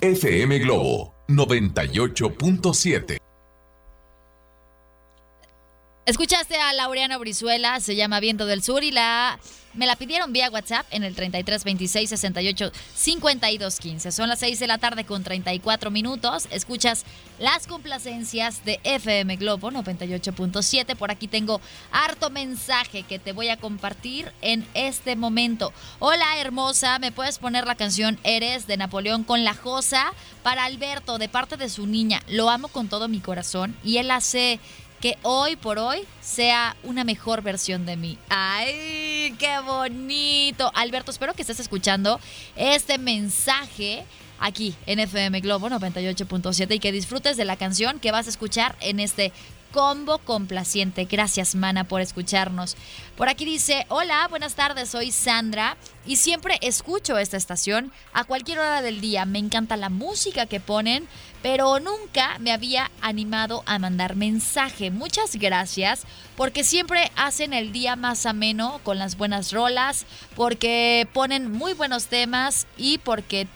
FM 0.00 0.58
Globo 0.64 1.14
98.7. 1.28 3.18
Escuchaste 6.04 6.56
a 6.56 6.72
Laureano 6.72 7.16
Brizuela, 7.20 7.78
se 7.78 7.94
llama 7.94 8.18
Viento 8.18 8.44
del 8.46 8.60
Sur 8.60 8.82
y 8.82 8.90
la 8.90 9.38
me 9.74 9.86
la 9.86 9.94
pidieron 9.94 10.32
vía 10.32 10.50
WhatsApp 10.50 10.84
en 10.90 11.04
el 11.04 11.14
33 11.14 11.62
26 11.62 12.10
68 12.10 12.72
52 12.94 13.78
15. 13.78 14.10
Son 14.10 14.28
las 14.28 14.40
6 14.40 14.58
de 14.58 14.66
la 14.66 14.78
tarde 14.78 15.04
con 15.04 15.22
34 15.22 15.92
minutos. 15.92 16.48
Escuchas 16.50 17.04
las 17.38 17.68
complacencias 17.68 18.64
de 18.64 18.80
FM 18.82 19.36
Globo 19.36 19.70
98.7. 19.70 20.96
Por 20.96 21.12
aquí 21.12 21.28
tengo 21.28 21.60
harto 21.92 22.30
mensaje 22.30 23.04
que 23.04 23.20
te 23.20 23.32
voy 23.32 23.48
a 23.48 23.56
compartir 23.56 24.32
en 24.42 24.66
este 24.74 25.14
momento. 25.14 25.72
Hola 26.00 26.36
hermosa, 26.38 26.98
¿me 26.98 27.12
puedes 27.12 27.38
poner 27.38 27.64
la 27.64 27.76
canción 27.76 28.18
Eres 28.24 28.66
de 28.66 28.76
Napoleón 28.76 29.22
con 29.22 29.44
la 29.44 29.54
Josa 29.54 30.12
para 30.42 30.64
Alberto 30.64 31.18
de 31.18 31.28
parte 31.28 31.56
de 31.56 31.70
su 31.70 31.86
niña? 31.86 32.20
Lo 32.28 32.50
amo 32.50 32.66
con 32.66 32.88
todo 32.88 33.06
mi 33.06 33.20
corazón 33.20 33.76
y 33.84 33.98
él 33.98 34.10
hace 34.10 34.60
que 35.02 35.18
hoy 35.22 35.56
por 35.56 35.80
hoy 35.80 36.04
sea 36.20 36.76
una 36.84 37.02
mejor 37.02 37.42
versión 37.42 37.84
de 37.84 37.96
mí. 37.96 38.18
¡Ay, 38.28 39.34
qué 39.36 39.58
bonito! 39.66 40.70
Alberto, 40.76 41.10
espero 41.10 41.34
que 41.34 41.42
estés 41.42 41.58
escuchando 41.58 42.20
este 42.54 42.98
mensaje 42.98 44.04
aquí 44.38 44.76
en 44.86 45.00
FM 45.00 45.40
Globo 45.40 45.68
98.7 45.68 46.76
y 46.76 46.78
que 46.78 46.92
disfrutes 46.92 47.36
de 47.36 47.44
la 47.44 47.56
canción 47.56 47.98
que 47.98 48.12
vas 48.12 48.28
a 48.28 48.30
escuchar 48.30 48.76
en 48.80 49.00
este 49.00 49.32
combo 49.72 50.18
complaciente. 50.18 51.06
Gracias, 51.06 51.54
Mana, 51.54 51.84
por 51.84 52.00
escucharnos. 52.00 52.76
Por 53.16 53.28
aquí 53.28 53.44
dice, 53.44 53.86
hola, 53.88 54.26
buenas 54.28 54.54
tardes, 54.54 54.90
soy 54.90 55.10
Sandra 55.10 55.76
y 56.06 56.16
siempre 56.16 56.58
escucho 56.60 57.18
esta 57.18 57.36
estación 57.36 57.92
a 58.12 58.24
cualquier 58.24 58.60
hora 58.60 58.82
del 58.82 59.00
día. 59.00 59.24
Me 59.24 59.38
encanta 59.38 59.76
la 59.76 59.88
música 59.88 60.46
que 60.46 60.60
ponen, 60.60 61.08
pero 61.42 61.80
nunca 61.80 62.38
me 62.38 62.52
había 62.52 62.90
animado 63.00 63.62
a 63.66 63.78
mandar 63.78 64.14
mensaje. 64.14 64.90
Muchas 64.90 65.36
gracias 65.36 66.04
porque 66.36 66.64
siempre 66.64 67.10
hacen 67.16 67.52
el 67.52 67.72
día 67.72 67.96
más 67.96 68.26
ameno 68.26 68.80
con 68.84 68.98
las 68.98 69.16
buenas 69.16 69.52
rolas, 69.52 70.06
porque 70.36 71.08
ponen 71.12 71.50
muy 71.50 71.72
buenos 71.74 72.06
temas 72.06 72.66
y 72.76 72.98
porque... 72.98 73.48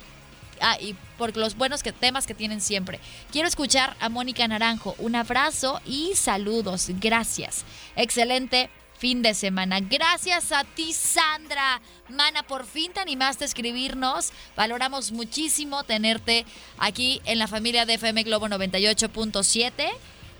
Ah, 0.61 0.79
por 1.17 1.37
los 1.37 1.57
buenos 1.57 1.83
temas 1.83 2.27
que 2.27 2.35
tienen 2.35 2.61
siempre. 2.61 3.01
Quiero 3.31 3.49
escuchar 3.49 3.97
a 4.01 4.09
Mónica 4.09 4.47
Naranjo. 4.47 4.95
Un 4.99 5.17
abrazo 5.17 5.81
y 5.87 6.13
saludos. 6.15 6.89
Gracias. 7.01 7.65
Excelente 7.97 8.71
fin 8.99 9.23
de 9.23 9.35
semana. 9.35 9.81
Gracias 9.81 10.53
a 10.53 10.65
ti, 10.65 10.93
Sandra. 10.93 11.81
Mana, 12.09 12.43
por 12.43 12.67
fin 12.67 12.93
te 12.93 13.01
animaste 13.01 13.45
a 13.45 13.47
escribirnos. 13.47 14.33
Valoramos 14.57 15.13
muchísimo 15.13 15.85
tenerte 15.85 16.47
aquí 16.79 17.21
en 17.25 17.39
la 17.39 17.47
familia 17.47 17.87
de 17.87 17.95
FM 17.95 18.23
Globo 18.25 18.47
98.7. 18.49 19.91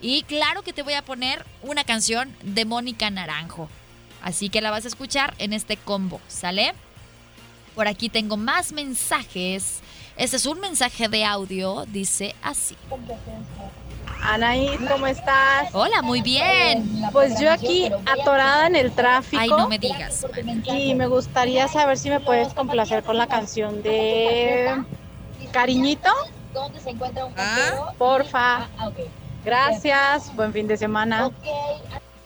Y 0.01 0.23
claro 0.25 0.63
que 0.63 0.73
te 0.73 0.83
voy 0.83 0.95
a 0.95 1.05
poner 1.05 1.45
una 1.63 1.85
canción 1.85 2.35
de 2.43 2.65
Mónica 2.65 3.11
Naranjo. 3.11 3.69
Así 4.23 4.49
que 4.49 4.61
la 4.61 4.71
vas 4.71 4.85
a 4.85 4.89
escuchar 4.89 5.35
en 5.39 5.53
este 5.53 5.77
combo, 5.77 6.21
¿sale? 6.29 6.75
Por 7.75 7.89
aquí 7.89 8.09
tengo 8.09 8.37
más 8.37 8.73
mensajes. 8.73 9.81
Este 10.17 10.37
es 10.37 10.47
un 10.47 10.61
mensaje 10.61 11.09
de 11.09 11.27
audio, 11.27 11.85
dice 11.87 12.35
así. 12.43 12.75
Anaí, 14.23 14.79
¿cómo 14.91 15.07
estás? 15.07 15.69
Hola, 15.75 16.01
muy 16.01 16.23
bien. 16.23 17.03
Pues 17.13 17.39
yo 17.39 17.53
aquí 17.53 17.91
atorada 18.07 18.67
en 18.67 18.77
el 18.77 18.93
tráfico. 18.93 19.43
Ay, 19.43 19.51
no 19.51 19.69
me 19.69 19.79
digas. 19.79 20.27
Y 20.65 20.95
me 20.95 21.07
gustaría 21.07 21.69
saber 21.69 21.99
si 21.99 22.09
me 22.09 22.21
puedes 22.21 22.55
complacer 22.55 23.03
con 23.05 23.19
la 23.19 23.27
canción 23.27 23.83
de 23.83 24.83
Cariñito. 25.53 26.11
¿Dónde 26.55 26.81
se 26.81 26.91
encuentra 26.91 27.27
un 27.27 27.35
¿Ah? 27.37 27.93
Porfa. 27.99 28.69
Gracias, 29.45 30.35
buen 30.35 30.51
fin 30.53 30.67
de 30.67 30.79
semana. 30.79 31.31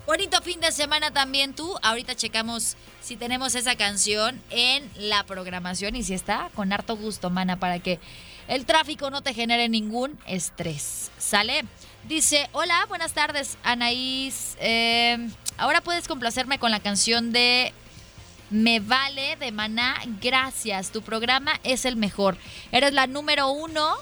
Bonito 0.06 0.42
fin 0.42 0.60
de 0.60 0.72
semana 0.72 1.12
también 1.12 1.54
tú. 1.54 1.76
Ahorita 1.82 2.16
checamos 2.16 2.76
si 3.00 3.16
tenemos 3.16 3.54
esa 3.54 3.76
canción 3.76 4.40
en 4.50 4.90
la 4.96 5.24
programación 5.24 5.94
y 5.94 6.02
si 6.02 6.14
está 6.14 6.50
con 6.54 6.72
harto 6.72 6.96
gusto, 6.96 7.30
mana, 7.30 7.58
para 7.60 7.78
que 7.78 8.00
el 8.48 8.66
tráfico 8.66 9.10
no 9.10 9.22
te 9.22 9.34
genere 9.34 9.68
ningún 9.68 10.18
estrés. 10.26 11.10
¿Sale? 11.18 11.64
Dice, 12.08 12.48
hola, 12.52 12.84
buenas 12.88 13.12
tardes, 13.12 13.56
Anaís. 13.62 14.56
Eh, 14.58 15.28
ahora 15.58 15.80
puedes 15.80 16.08
complacerme 16.08 16.58
con 16.58 16.70
la 16.70 16.80
canción 16.80 17.30
de 17.32 17.72
Me 18.50 18.80
Vale 18.80 19.36
de 19.36 19.52
Maná. 19.52 19.96
Gracias, 20.20 20.90
tu 20.90 21.02
programa 21.02 21.52
es 21.62 21.84
el 21.84 21.96
mejor. 21.96 22.36
Eres 22.72 22.94
la 22.94 23.06
número 23.06 23.50
uno 23.50 23.94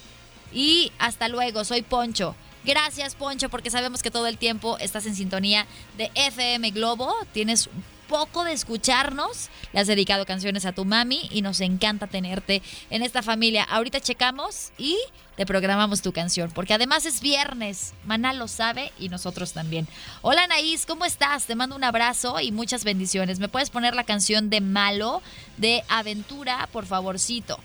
y 0.52 0.92
hasta 0.98 1.28
luego, 1.28 1.64
soy 1.64 1.82
Poncho. 1.82 2.34
Gracias, 2.64 3.14
Poncho, 3.14 3.48
porque 3.48 3.70
sabemos 3.70 4.02
que 4.02 4.10
todo 4.10 4.26
el 4.26 4.38
tiempo 4.38 4.78
estás 4.78 5.06
en 5.06 5.14
sintonía 5.14 5.66
de 5.96 6.10
FM 6.14 6.70
Globo. 6.72 7.14
Tienes 7.32 7.70
poco 8.08 8.42
de 8.42 8.52
escucharnos. 8.52 9.48
Le 9.72 9.80
has 9.80 9.86
dedicado 9.86 10.26
canciones 10.26 10.64
a 10.64 10.72
tu 10.72 10.84
mami 10.84 11.28
y 11.30 11.42
nos 11.42 11.60
encanta 11.60 12.08
tenerte 12.08 12.62
en 12.90 13.02
esta 13.02 13.22
familia. 13.22 13.62
Ahorita 13.64 14.00
checamos 14.00 14.72
y 14.76 14.98
te 15.36 15.46
programamos 15.46 16.02
tu 16.02 16.12
canción, 16.12 16.50
porque 16.50 16.74
además 16.74 17.06
es 17.06 17.20
viernes. 17.20 17.92
Maná 18.04 18.32
lo 18.32 18.48
sabe 18.48 18.92
y 18.98 19.08
nosotros 19.08 19.52
también. 19.52 19.86
Hola 20.22 20.44
Anaís, 20.44 20.84
¿cómo 20.84 21.04
estás? 21.04 21.46
Te 21.46 21.54
mando 21.54 21.76
un 21.76 21.84
abrazo 21.84 22.40
y 22.40 22.50
muchas 22.50 22.82
bendiciones. 22.82 23.38
¿Me 23.38 23.48
puedes 23.48 23.70
poner 23.70 23.94
la 23.94 24.04
canción 24.04 24.50
de 24.50 24.60
Malo 24.60 25.22
de 25.58 25.84
Aventura, 25.88 26.68
por 26.72 26.86
favorcito? 26.86 27.60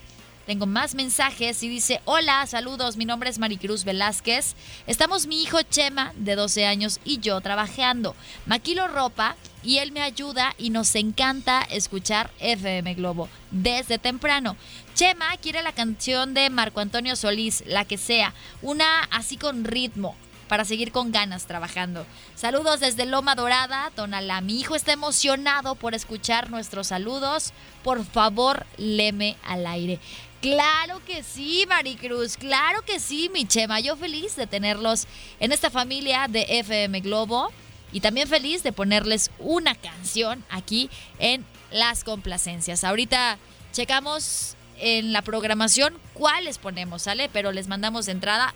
Tengo 0.46 0.66
más 0.66 0.94
mensajes 0.94 1.62
y 1.62 1.68
dice, 1.68 2.02
hola, 2.04 2.46
saludos, 2.46 2.96
mi 2.96 3.06
nombre 3.06 3.30
es 3.30 3.38
Maricruz 3.38 3.84
Velázquez. 3.84 4.54
Estamos 4.86 5.26
mi 5.26 5.42
hijo 5.42 5.62
Chema, 5.62 6.12
de 6.16 6.36
12 6.36 6.66
años, 6.66 7.00
y 7.02 7.18
yo 7.18 7.40
trabajando. 7.40 8.14
Maquilo 8.44 8.86
ropa 8.88 9.36
y 9.62 9.78
él 9.78 9.92
me 9.92 10.02
ayuda 10.02 10.54
y 10.58 10.68
nos 10.68 10.94
encanta 10.96 11.62
escuchar 11.62 12.30
FM 12.40 12.92
Globo 12.94 13.30
desde 13.50 13.98
temprano. 13.98 14.56
Chema 14.94 15.34
quiere 15.38 15.62
la 15.62 15.72
canción 15.72 16.34
de 16.34 16.50
Marco 16.50 16.80
Antonio 16.80 17.16
Solís, 17.16 17.64
la 17.66 17.86
que 17.86 17.96
sea, 17.96 18.34
una 18.60 19.04
así 19.10 19.38
con 19.38 19.64
ritmo 19.64 20.14
para 20.48 20.66
seguir 20.66 20.92
con 20.92 21.10
ganas 21.10 21.46
trabajando. 21.46 22.06
Saludos 22.34 22.80
desde 22.80 23.06
Loma 23.06 23.34
Dorada, 23.34 23.90
Tonalá. 23.94 24.40
Mi 24.40 24.60
hijo 24.60 24.74
está 24.74 24.92
emocionado 24.92 25.74
por 25.74 25.94
escuchar 25.94 26.50
nuestros 26.50 26.88
saludos. 26.88 27.52
Por 27.82 28.04
favor, 28.04 28.66
leme 28.76 29.36
al 29.42 29.66
aire. 29.66 30.00
Claro 30.44 31.00
que 31.06 31.22
sí, 31.22 31.64
Maricruz, 31.66 32.36
claro 32.36 32.82
que 32.82 33.00
sí, 33.00 33.30
mi 33.32 33.46
Chema. 33.46 33.80
Yo 33.80 33.96
feliz 33.96 34.36
de 34.36 34.46
tenerlos 34.46 35.06
en 35.40 35.52
esta 35.52 35.70
familia 35.70 36.26
de 36.28 36.44
FM 36.46 37.00
Globo 37.00 37.50
y 37.92 38.00
también 38.00 38.28
feliz 38.28 38.62
de 38.62 38.70
ponerles 38.70 39.30
una 39.38 39.74
canción 39.74 40.44
aquí 40.50 40.90
en 41.18 41.46
las 41.70 42.04
complacencias. 42.04 42.84
Ahorita 42.84 43.38
checamos 43.72 44.58
en 44.76 45.14
la 45.14 45.22
programación 45.22 45.96
cuáles 46.12 46.58
ponemos, 46.58 47.00
¿sale? 47.00 47.30
Pero 47.32 47.50
les 47.50 47.66
mandamos 47.66 48.04
de 48.04 48.12
entrada 48.12 48.54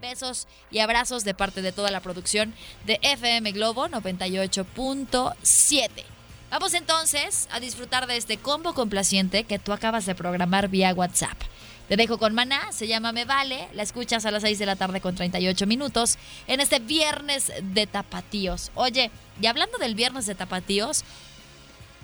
besos 0.00 0.48
y 0.72 0.80
abrazos 0.80 1.22
de 1.22 1.34
parte 1.34 1.62
de 1.62 1.70
toda 1.70 1.92
la 1.92 2.00
producción 2.00 2.52
de 2.84 2.98
FM 3.02 3.52
Globo 3.52 3.86
98.7. 3.86 5.88
Vamos 6.50 6.74
entonces 6.74 7.48
a 7.52 7.60
disfrutar 7.60 8.08
de 8.08 8.16
este 8.16 8.36
combo 8.36 8.74
complaciente 8.74 9.44
que 9.44 9.60
tú 9.60 9.72
acabas 9.72 10.04
de 10.04 10.16
programar 10.16 10.66
vía 10.68 10.92
WhatsApp. 10.92 11.38
Te 11.88 11.96
dejo 11.96 12.18
con 12.18 12.34
Maná, 12.34 12.72
se 12.72 12.88
llama 12.88 13.12
Me 13.12 13.24
Vale, 13.24 13.68
la 13.72 13.84
escuchas 13.84 14.26
a 14.26 14.32
las 14.32 14.42
6 14.42 14.58
de 14.58 14.66
la 14.66 14.74
tarde 14.74 15.00
con 15.00 15.14
38 15.14 15.64
minutos 15.68 16.18
en 16.48 16.58
este 16.58 16.80
viernes 16.80 17.52
de 17.62 17.86
tapatíos. 17.86 18.72
Oye, 18.74 19.12
y 19.40 19.46
hablando 19.46 19.78
del 19.78 19.94
viernes 19.94 20.26
de 20.26 20.34
tapatíos, 20.34 21.04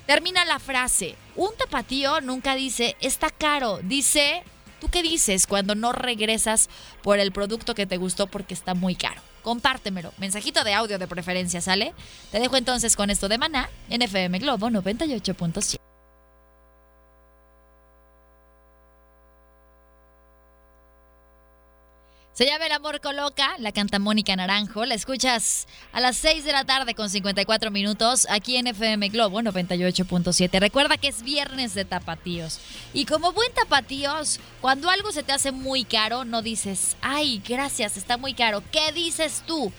termina 0.07 0.45
la 0.45 0.61
frase, 0.61 1.17
un 1.35 1.51
tapatío 1.59 2.21
nunca 2.21 2.55
dice, 2.55 2.97
está 3.01 3.31
caro, 3.31 3.81
dice, 3.83 4.45
¿tú 4.81 4.89
qué 4.89 5.03
dices 5.03 5.49
cuando 5.49 5.75
no 5.75 5.91
regresas 5.91 6.69
por 7.03 7.19
el 7.19 7.33
producto 7.33 7.75
que 7.75 7.87
te 7.87 7.97
gustó 7.97 8.29
porque 8.29 8.55
está 8.55 8.75
muy 8.75 8.95
caro? 8.95 9.21
Compártemelo. 9.47 10.13
Mensajito 10.19 10.65
de 10.65 10.75
audio 10.75 10.99
de 10.99 11.07
preferencia, 11.07 11.61
¿sale? 11.61 11.95
Te 12.33 12.41
dejo 12.41 12.57
entonces 12.57 12.97
con 12.97 13.11
esto 13.11 13.29
de 13.29 13.39
Maná 13.39 13.71
en 13.89 14.03
FM 14.03 14.41
Globo 14.41 14.71
98.7. 14.71 15.96
Se 22.37 22.44
llama 22.44 22.66
El 22.66 22.72
Amor 22.72 23.01
Coloca, 23.01 23.57
la 23.61 23.72
canta 23.72 23.99
Mónica 23.99 24.37
Naranjo. 24.37 24.85
La 24.85 24.92
escuchas 24.92 25.66
a 25.94 26.01
las 26.01 26.18
6 26.18 26.44
de 26.44 26.53
la 26.53 26.66
tarde 26.66 26.94
con 26.94 27.09
54 27.09 27.70
minutos 27.70 28.27
aquí 28.29 28.59
en 28.59 28.66
FM 28.66 29.09
Globo 29.09 29.40
98.7. 29.40 30.61
Recuerda 30.61 30.99
que 30.99 31.09
es 31.09 31.22
viernes 31.22 31.72
de 31.72 31.87
tapatíos. 31.87 32.61
Y 32.92 33.07
como 33.07 33.33
buen 33.33 33.51
tapatíos, 33.55 34.38
cuando 34.61 34.90
algo 34.90 35.12
se 35.12 35.22
te 35.22 35.33
hace 35.33 35.51
muy 35.51 35.85
caro, 35.85 36.27
no 36.27 36.42
dices, 36.42 36.99
ay, 37.01 37.40
gracias, 37.49 37.96
está 37.96 38.18
muy 38.18 38.35
caro. 38.35 38.62
¿Qué 38.70 38.92
dices 38.92 39.42
tú? 39.46 39.72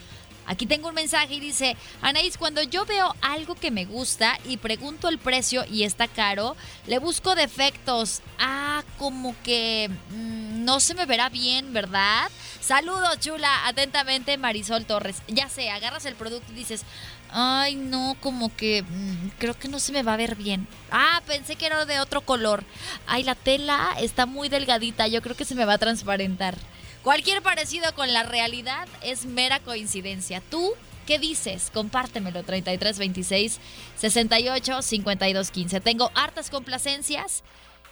Aquí 0.48 0.66
tengo 0.66 0.88
un 0.88 0.96
mensaje 0.96 1.36
y 1.36 1.40
dice, 1.40 1.78
Anaís, 2.02 2.38
cuando 2.38 2.64
yo 2.64 2.86
veo 2.86 3.14
algo 3.22 3.54
que 3.54 3.70
me 3.70 3.86
gusta 3.86 4.40
y 4.46 4.58
pregunto 4.58 5.10
el 5.10 5.20
precio 5.20 5.64
y 5.70 5.84
está 5.84 6.08
caro, 6.08 6.56
le 6.88 6.98
busco 6.98 7.36
defectos. 7.36 8.22
Ah, 8.40 8.82
como 8.98 9.36
que 9.44 9.92
mm, 10.10 10.47
no 10.68 10.82
se 10.82 10.96
me 10.96 11.06
verá 11.06 11.30
bien, 11.30 11.72
¿verdad? 11.72 12.30
Saludos, 12.60 13.22
chula. 13.22 13.68
Atentamente, 13.68 14.38
Marisol 14.38 14.86
Torres. 14.86 15.22
Ya 15.30 15.48
sé, 15.48 15.70
agarras 15.70 16.04
el 16.04 16.16
producto 16.16 16.52
y 16.52 16.56
dices, 16.56 16.84
ay, 17.32 17.76
no, 17.76 18.18
como 18.20 18.54
que 18.54 18.84
mm, 18.84 19.30
creo 19.40 19.54
que 19.58 19.70
no 19.70 19.80
se 19.80 19.94
me 19.94 20.04
va 20.04 20.16
a 20.16 20.18
ver 20.18 20.36
bien. 20.36 20.68
Ah, 20.92 21.22
pensé 21.26 21.56
que 21.56 21.68
era 21.68 21.86
de 21.86 22.02
otro 22.02 22.20
color. 22.20 22.66
Ay, 23.08 23.24
la 23.24 23.36
tela 23.36 23.96
está 24.02 24.26
muy 24.26 24.50
delgadita, 24.50 25.08
yo 25.08 25.22
creo 25.22 25.38
que 25.38 25.46
se 25.46 25.56
me 25.56 25.64
va 25.64 25.76
a 25.76 25.78
transparentar. 25.78 26.58
Cualquier 27.02 27.42
parecido 27.42 27.96
con 27.96 28.12
la 28.12 28.24
realidad 28.24 28.90
es 29.02 29.26
mera 29.26 29.62
coincidencia. 29.62 30.42
¿Tú 30.52 30.74
qué 31.06 31.18
dices? 31.18 31.72
Compártemelo 31.74 32.44
3326 32.44 33.60
68 33.96 34.82
52 34.82 35.52
15. 35.52 35.80
Tengo 35.80 36.12
hartas 36.14 36.50
complacencias. 36.50 37.46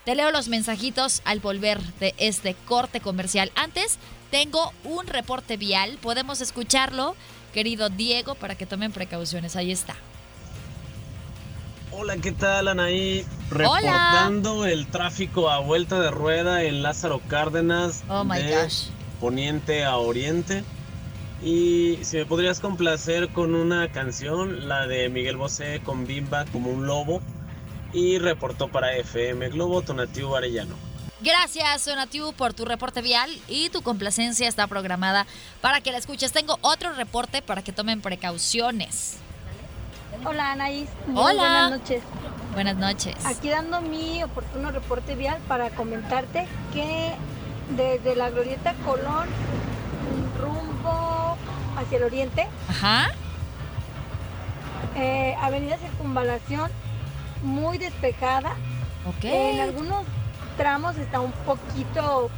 Te 0.06 0.16
leo 0.16 0.32
los 0.32 0.48
mensajitos 0.48 1.22
al 1.26 1.40
volver 1.40 1.82
de 2.00 2.14
este 2.18 2.56
corte 2.68 3.02
comercial. 3.02 3.52
Antes, 3.56 3.98
tengo 4.32 4.72
un 4.84 5.08
reporte 5.08 5.58
vial. 5.58 5.98
Podemos 6.02 6.42
escucharlo, 6.42 7.16
querido 7.54 7.90
Diego, 7.90 8.36
para 8.36 8.56
que 8.56 8.66
tomen 8.66 8.92
precauciones. 8.92 9.56
Ahí 9.56 9.72
está. 9.72 9.96
Hola, 11.92 12.18
¿qué 12.18 12.32
tal, 12.32 12.68
Anaí? 12.68 13.26
Reportando 13.50 14.66
el 14.66 14.88
tráfico 14.88 15.50
a 15.50 15.60
vuelta 15.60 16.00
de 16.00 16.12
rueda 16.12 16.64
en 16.64 16.84
Lázaro 16.84 17.22
Cárdenas. 17.28 18.04
Oh 18.10 18.24
my 18.24 18.42
gosh 18.42 18.90
poniente 19.20 19.84
a 19.84 19.98
oriente. 19.98 20.64
Y 21.44 21.98
si 22.04 22.18
me 22.18 22.26
podrías 22.26 22.60
complacer 22.60 23.30
con 23.30 23.56
una 23.56 23.92
canción, 23.92 24.68
la 24.68 24.88
de 24.88 25.10
Miguel 25.10 25.38
Bosé 25.38 25.82
con 25.84 26.06
Bimba 26.08 26.46
como 26.46 26.70
un 26.70 26.88
lobo. 26.88 27.22
Y 27.94 28.18
reportó 28.20 28.68
para 28.68 28.96
FM 28.98 29.50
Globo 29.50 29.82
Tonatiu 29.82 30.36
Arellano. 30.36 30.76
Gracias, 31.22 31.86
Tonatiu, 31.86 32.34
por 32.34 32.54
tu 32.54 32.66
reporte 32.66 33.02
vial 33.02 33.30
y 33.48 33.70
tu 33.70 33.82
complacencia 33.82 34.48
está 34.48 34.68
programada 34.68 35.26
para 35.62 35.82
que 35.82 35.92
la 35.92 35.98
escuches. 35.98 36.32
Tengo 36.32 36.58
otro 36.62 36.94
reporte 36.94 37.42
para 37.42 37.64
que 37.64 37.72
tomen 37.72 38.02
precauciones. 38.02 39.18
Hola, 40.26 40.52
Anaís. 40.52 40.90
Hola. 41.16 41.42
Buenas 41.42 41.72
noches. 41.72 42.04
Buenas 42.54 42.78
noches. 42.78 43.26
Aquí 43.26 43.50
dando 43.50 43.82
mi 43.82 44.24
oportuno 44.24 44.72
reporte 44.72 45.16
vial 45.16 45.40
para 45.48 45.70
comentarte 45.72 46.48
que 46.74 47.14
desde 47.76 48.16
la 48.16 48.30
Glorieta 48.30 48.74
Colón 48.86 49.28
rumbo 50.40 51.38
hacia 51.78 51.98
el 51.98 52.04
oriente. 52.04 52.48
Ajá. 52.70 53.12
Eh, 54.96 55.36
avenida 55.42 55.78
Circunvalación, 55.78 56.72
muy 57.46 57.78
despejada. 57.78 58.56
Ok. 59.06 59.24
En 59.24 59.62
algunos 59.62 60.06
tramos 60.58 60.98
está 60.98 61.20
un 61.20 61.32
poquito 61.32 62.30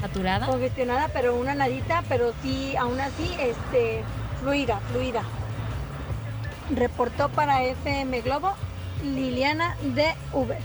saturada, 0.00 0.46
congestionada, 0.46 1.08
pero 1.08 1.36
una 1.36 1.54
nadita, 1.54 2.02
pero 2.08 2.34
sí, 2.42 2.76
aún 2.76 3.00
así, 3.00 3.30
este, 3.38 4.02
fluida, 4.40 4.80
fluida. 4.90 5.22
Reportó 6.74 7.28
para 7.28 7.62
FM 7.62 8.20
Globo 8.22 8.54
Liliana 9.02 9.76
de 9.94 10.14
Uber. 10.32 10.58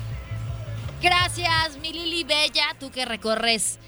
Gracias, 1.01 1.77
mi 1.81 1.93
Lili 1.93 2.23
Bella, 2.23 2.75
tú 2.79 2.91
que 2.91 3.05
recorres 3.05 3.79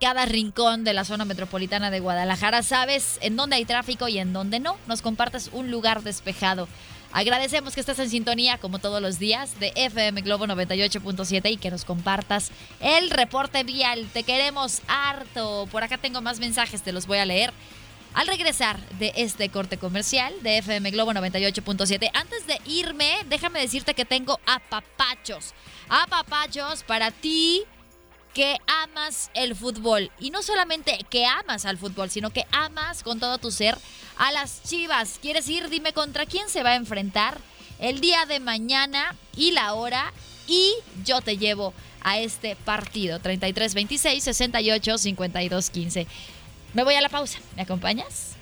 cada 0.00 0.26
rincón 0.26 0.82
de 0.82 0.94
la 0.94 1.04
zona 1.04 1.24
metropolitana 1.24 1.90
de 1.90 2.00
Guadalajara, 2.00 2.62
sabes 2.62 3.18
en 3.22 3.36
dónde 3.36 3.56
hay 3.56 3.64
tráfico 3.64 4.08
y 4.08 4.18
en 4.18 4.32
dónde 4.32 4.58
no. 4.58 4.76
Nos 4.88 5.00
compartes 5.00 5.50
un 5.52 5.70
lugar 5.70 6.02
despejado. 6.02 6.66
Agradecemos 7.12 7.74
que 7.74 7.80
estés 7.80 7.98
en 7.98 8.08
sintonía, 8.08 8.56
como 8.56 8.78
todos 8.78 9.02
los 9.02 9.18
días, 9.18 9.60
de 9.60 9.72
FM 9.76 10.22
Globo 10.22 10.46
98.7 10.46 11.50
y 11.50 11.56
que 11.58 11.70
nos 11.70 11.84
compartas 11.84 12.50
el 12.80 13.10
reporte 13.10 13.64
vial. 13.64 14.08
Te 14.14 14.22
queremos 14.22 14.80
harto. 14.88 15.68
Por 15.70 15.84
acá 15.84 15.98
tengo 15.98 16.22
más 16.22 16.40
mensajes, 16.40 16.80
te 16.82 16.90
los 16.90 17.06
voy 17.06 17.18
a 17.18 17.26
leer. 17.26 17.52
Al 18.14 18.26
regresar 18.26 18.78
de 18.98 19.12
este 19.16 19.50
corte 19.50 19.76
comercial 19.76 20.34
de 20.42 20.58
FM 20.58 20.90
Globo 20.90 21.12
98.7, 21.12 22.10
antes 22.14 22.46
de 22.46 22.58
irme, 22.66 23.18
déjame 23.28 23.60
decirte 23.60 23.94
que 23.94 24.04
tengo 24.06 24.40
apapachos. 24.46 25.52
Apapachos 25.88 26.82
para 26.82 27.10
ti 27.10 27.64
que 28.32 28.58
amas 28.66 29.30
el 29.34 29.54
fútbol. 29.54 30.10
Y 30.18 30.30
no 30.30 30.42
solamente 30.42 30.98
que 31.10 31.26
amas 31.26 31.64
al 31.64 31.78
fútbol, 31.78 32.10
sino 32.10 32.30
que 32.30 32.46
amas 32.50 33.02
con 33.02 33.20
todo 33.20 33.38
tu 33.38 33.50
ser 33.50 33.76
a 34.16 34.32
las 34.32 34.62
Chivas. 34.62 35.18
¿Quieres 35.20 35.48
ir? 35.48 35.68
Dime 35.68 35.92
contra 35.92 36.26
quién 36.26 36.48
se 36.48 36.62
va 36.62 36.70
a 36.70 36.76
enfrentar 36.76 37.38
el 37.78 38.00
día 38.00 38.26
de 38.26 38.40
mañana 38.40 39.14
y 39.36 39.52
la 39.52 39.74
hora. 39.74 40.12
Y 40.46 40.74
yo 41.04 41.20
te 41.20 41.38
llevo 41.38 41.72
a 42.02 42.18
este 42.18 42.56
partido. 42.56 43.20
33 43.20 43.74
26 43.74 44.24
68 44.24 44.98
52 44.98 45.70
15. 45.70 46.06
Me 46.74 46.84
voy 46.84 46.94
a 46.94 47.00
la 47.00 47.08
pausa. 47.08 47.38
¿Me 47.56 47.62
acompañas? 47.62 48.36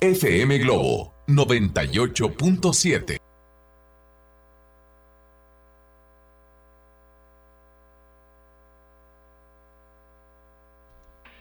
FM 0.00 0.58
Globo 0.58 1.14
98.7 1.26 3.25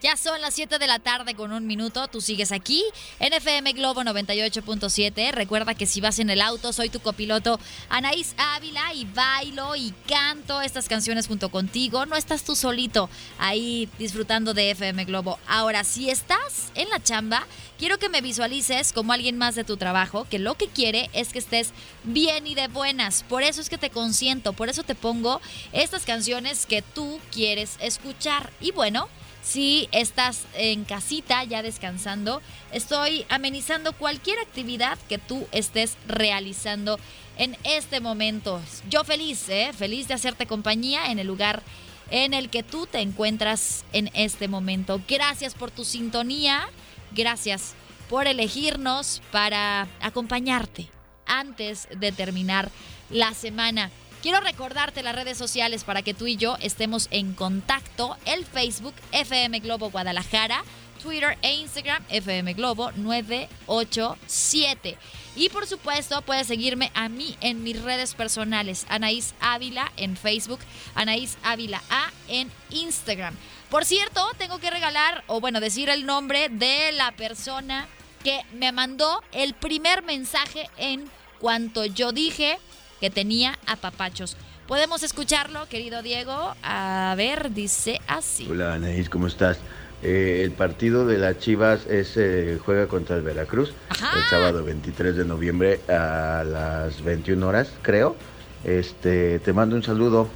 Ya 0.06 0.18
son 0.18 0.40
las 0.40 0.54
7 0.54 0.78
de 0.78 0.86
la 0.86 1.00
tarde 1.00 1.34
con 1.34 1.52
un 1.52 1.66
minuto. 1.66 2.08
Tú 2.08 2.22
sigues 2.22 2.52
aquí 2.52 2.84
en 3.20 3.34
FM 3.34 3.74
Globo 3.74 4.04
98.7. 4.04 5.32
Recuerda 5.32 5.74
que 5.74 5.88
si 5.88 6.00
vas 6.00 6.20
en 6.20 6.30
el 6.30 6.42
auto, 6.42 6.74
soy 6.74 6.90
tu 6.90 7.00
copiloto 7.00 7.60
Anaís 7.90 8.36
Ávila 8.38 8.94
y 8.94 9.06
bailo 9.06 9.76
y 9.76 9.96
canto 10.08 10.62
estas 10.62 10.88
canciones 10.88 11.26
junto 11.26 11.50
contigo. 11.50 12.06
No 12.06 12.16
estás 12.16 12.44
tú 12.44 12.56
solito 12.56 13.10
ahí 13.40 13.90
disfrutando 13.98 14.54
de 14.54 14.70
FM 14.70 15.06
Globo. 15.06 15.40
Ahora, 15.48 15.84
si 15.84 16.12
estás 16.12 16.72
en 16.76 16.88
la 16.92 17.02
chamba, 17.02 17.48
quiero 17.80 17.98
que 17.98 18.08
me 18.08 18.22
visualices 18.22 18.94
como 18.94 19.12
alguien 19.12 19.40
más 19.40 19.56
de 19.56 19.64
tu 19.64 19.76
trabajo 19.76 20.28
que 20.30 20.38
lo 20.38 20.54
que 20.54 20.68
quiere 20.68 21.10
es 21.14 21.30
que 21.30 21.40
estés 21.40 21.72
bien 22.04 22.46
y 22.46 22.54
de 22.54 22.68
buenas. 22.68 23.24
Por 23.24 23.42
eso 23.42 23.60
es 23.60 23.70
que 23.70 23.80
te 23.80 23.90
consiento, 23.90 24.54
por 24.54 24.70
eso 24.70 24.84
te 24.84 24.94
pongo 24.94 25.42
estas 25.74 26.06
canciones 26.06 26.68
que 26.68 26.84
tú 26.84 27.20
quieres 27.32 27.78
escuchar. 27.80 28.52
Y 28.62 28.70
bueno, 28.70 29.10
si 29.46 29.88
estás 29.92 30.42
en 30.56 30.86
casita 30.86 31.44
ya 31.44 31.62
descansando, 31.62 32.42
estoy 32.72 33.26
amenizando 33.30 33.94
cualquier 33.94 34.40
actividad 34.40 34.98
que 35.08 35.20
tú 35.20 35.48
estés 35.52 35.98
realizando 36.08 37.00
en 37.38 37.56
este 37.64 38.00
momento. 38.00 38.60
Yo 38.90 39.04
feliz, 39.04 39.48
¿eh? 39.50 39.72
feliz 39.78 40.08
de 40.08 40.16
hacerte 40.16 40.48
compañía 40.48 41.12
en 41.12 41.20
el 41.20 41.28
lugar 41.28 41.62
en 42.10 42.34
el 42.34 42.50
que 42.50 42.64
tú 42.64 42.88
te 42.88 43.02
encuentras 43.02 43.86
en 43.94 44.10
este 44.16 44.48
momento. 44.48 45.00
Gracias 45.08 45.54
por 45.54 45.70
tu 45.70 45.86
sintonía, 45.86 46.68
gracias 47.12 47.76
por 48.10 48.26
elegirnos 48.26 49.22
para 49.32 49.88
acompañarte 50.02 50.90
antes 51.28 51.88
de 51.96 52.12
terminar 52.12 52.72
la 53.12 53.34
semana. 53.36 53.92
Quiero 54.26 54.40
recordarte 54.40 55.04
las 55.04 55.14
redes 55.14 55.38
sociales 55.38 55.84
para 55.84 56.02
que 56.02 56.16
tú 56.16 56.26
y 56.26 56.36
yo 56.36 56.58
estemos 56.60 57.10
en 57.12 57.36
contacto. 57.36 58.18
El 58.26 58.44
Facebook 58.44 58.96
FM 59.12 59.60
Globo 59.60 59.92
Guadalajara, 59.92 60.64
Twitter 61.00 61.38
e 61.44 61.54
Instagram 61.54 62.04
FM 62.10 62.56
Globo 62.56 62.92
987. 62.94 64.98
Y 65.36 65.50
por 65.50 65.68
supuesto 65.68 66.24
puedes 66.24 66.48
seguirme 66.48 66.92
a 66.96 67.08
mí 67.08 67.38
en 67.40 67.62
mis 67.62 67.80
redes 67.80 68.16
personales, 68.16 68.88
Anaís 68.90 69.36
Ávila 69.42 69.92
en 69.96 70.18
Facebook, 70.18 70.62
Anaís 70.96 71.38
Ávila 71.44 71.84
A 71.92 72.12
en 72.28 72.52
Instagram. 72.72 73.36
Por 73.70 73.86
cierto, 73.86 74.28
tengo 74.40 74.58
que 74.58 74.72
regalar, 74.72 75.24
o 75.28 75.40
bueno, 75.40 75.60
decir 75.60 75.88
el 75.88 76.08
nombre 76.08 76.50
de 76.50 76.92
la 76.94 77.12
persona 77.12 77.88
que 78.24 78.42
me 78.54 78.72
mandó 78.72 79.22
el 79.34 79.54
primer 79.54 80.02
mensaje 80.02 80.68
en 80.78 81.12
cuanto 81.40 81.86
yo 81.86 82.12
dije 82.12 82.58
que 83.00 83.10
tenía 83.10 83.58
a 83.66 83.76
papachos. 83.76 84.38
Podemos 84.68 85.04
escucharlo, 85.04 85.68
querido 85.70 86.02
Diego. 86.02 86.56
A 86.64 87.14
ver, 87.18 87.52
dice 87.52 88.02
así. 88.08 88.48
Hola, 88.50 88.74
Anaís, 88.74 89.10
¿cómo 89.10 89.28
estás? 89.28 89.60
Eh, 90.02 90.42
el 90.44 90.52
partido 90.52 91.06
de 91.06 91.18
las 91.18 91.40
Chivas 91.40 91.86
es, 91.88 92.16
eh, 92.18 92.60
juega 92.64 92.88
contra 92.88 93.16
el 93.16 93.22
Veracruz 93.22 93.74
el 93.90 94.24
sábado 94.30 94.64
23 94.64 95.16
de 95.16 95.26
noviembre 95.26 95.82
a 95.88 96.44
las 96.44 97.02
21 97.04 97.48
horas, 97.48 97.72
creo. 97.82 98.16
Este, 98.64 99.40
te 99.40 99.54
mando 99.54 99.76
un 99.76 99.84
saludo. 99.84 100.28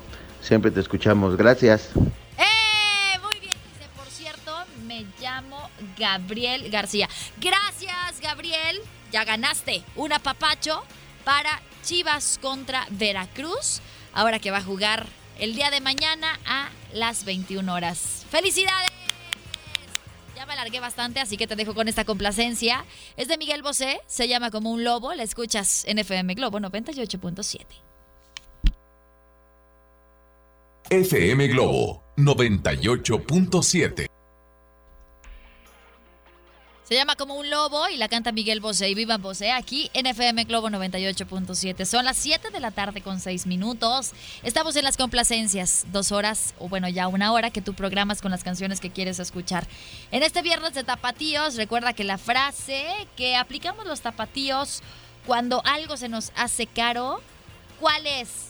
Siempre 0.42 0.72
te 0.72 0.80
escuchamos. 0.80 1.36
Gracias. 1.36 1.90
¡Eh! 2.38 3.20
Muy 3.22 3.40
bien, 3.40 3.56
dice, 3.74 3.90
por 3.96 4.08
cierto, 4.08 4.52
me 4.88 5.06
llamo 5.20 5.70
Gabriel 5.98 6.70
García. 6.70 7.10
Gracias, 7.38 8.22
Gabriel. 8.22 8.80
Ya 9.12 9.26
ganaste 9.26 9.84
un 9.96 10.14
apapacho 10.14 10.84
para 11.24 11.62
Chivas 11.90 12.38
contra 12.40 12.86
Veracruz, 12.92 13.82
ahora 14.14 14.38
que 14.38 14.52
va 14.52 14.58
a 14.58 14.64
jugar 14.64 15.08
el 15.40 15.56
día 15.56 15.72
de 15.72 15.82
mañana 15.82 16.40
a 16.46 16.70
las 16.94 17.26
21 17.26 17.74
horas. 17.74 18.28
¡Felicidades! 18.30 18.92
Ya 20.36 20.46
me 20.46 20.54
alargué 20.54 20.80
bastante, 20.80 21.20
así 21.20 21.36
que 21.36 21.48
te 21.48 21.56
dejo 21.56 21.74
con 21.74 21.88
esta 21.88 22.06
complacencia. 22.06 22.86
Es 23.18 23.28
de 23.28 23.40
Miguel 23.40 23.64
Bosé, 23.64 24.02
se 24.06 24.28
llama 24.28 24.52
como 24.52 24.70
un 24.70 24.84
lobo, 24.84 25.16
la 25.16 25.24
escuchas 25.24 25.84
en 25.86 25.98
FM 25.98 26.36
Globo 26.36 26.60
98.7. 26.60 27.66
FM 30.92 31.48
Globo 31.48 32.04
98.7 32.18 34.19
se 36.90 36.96
llama 36.96 37.16
como 37.16 37.36
un 37.36 37.52
lobo 37.52 37.88
y 37.88 37.98
la 37.98 38.10
canta 38.10 38.32
Miguel 38.32 38.62
Bosé 38.62 38.90
y 38.90 38.96
Viva 38.96 39.20
Bosé 39.20 39.52
aquí 39.52 39.92
en 39.94 40.08
FM 40.08 40.46
Globo 40.46 40.70
98.7. 40.70 41.86
Son 41.86 42.04
las 42.04 42.18
7 42.18 42.50
de 42.50 42.60
la 42.60 42.72
tarde 42.72 43.02
con 43.02 43.20
6 43.20 43.46
minutos. 43.46 44.14
Estamos 44.42 44.76
en 44.76 44.86
las 44.86 44.98
complacencias, 44.98 45.86
dos 45.92 46.12
horas 46.12 46.56
o 46.58 46.68
bueno 46.68 46.90
ya 46.90 47.08
una 47.08 47.32
hora 47.32 47.52
que 47.52 47.62
tú 47.62 47.76
programas 47.76 48.24
con 48.24 48.32
las 48.32 48.44
canciones 48.44 48.80
que 48.80 48.90
quieres 48.90 49.20
escuchar. 49.20 49.68
En 50.10 50.24
este 50.24 50.42
viernes 50.42 50.74
de 50.74 50.84
tapatíos, 50.84 51.58
recuerda 51.58 51.94
que 51.94 52.04
la 52.04 52.18
frase 52.18 52.84
que 53.16 53.36
aplicamos 53.36 53.86
los 53.86 54.02
tapatíos 54.02 54.82
cuando 55.28 55.62
algo 55.66 55.96
se 55.96 56.10
nos 56.10 56.32
hace 56.36 56.66
caro, 56.66 57.22
¿cuál 57.80 58.08
es? 58.08 58.49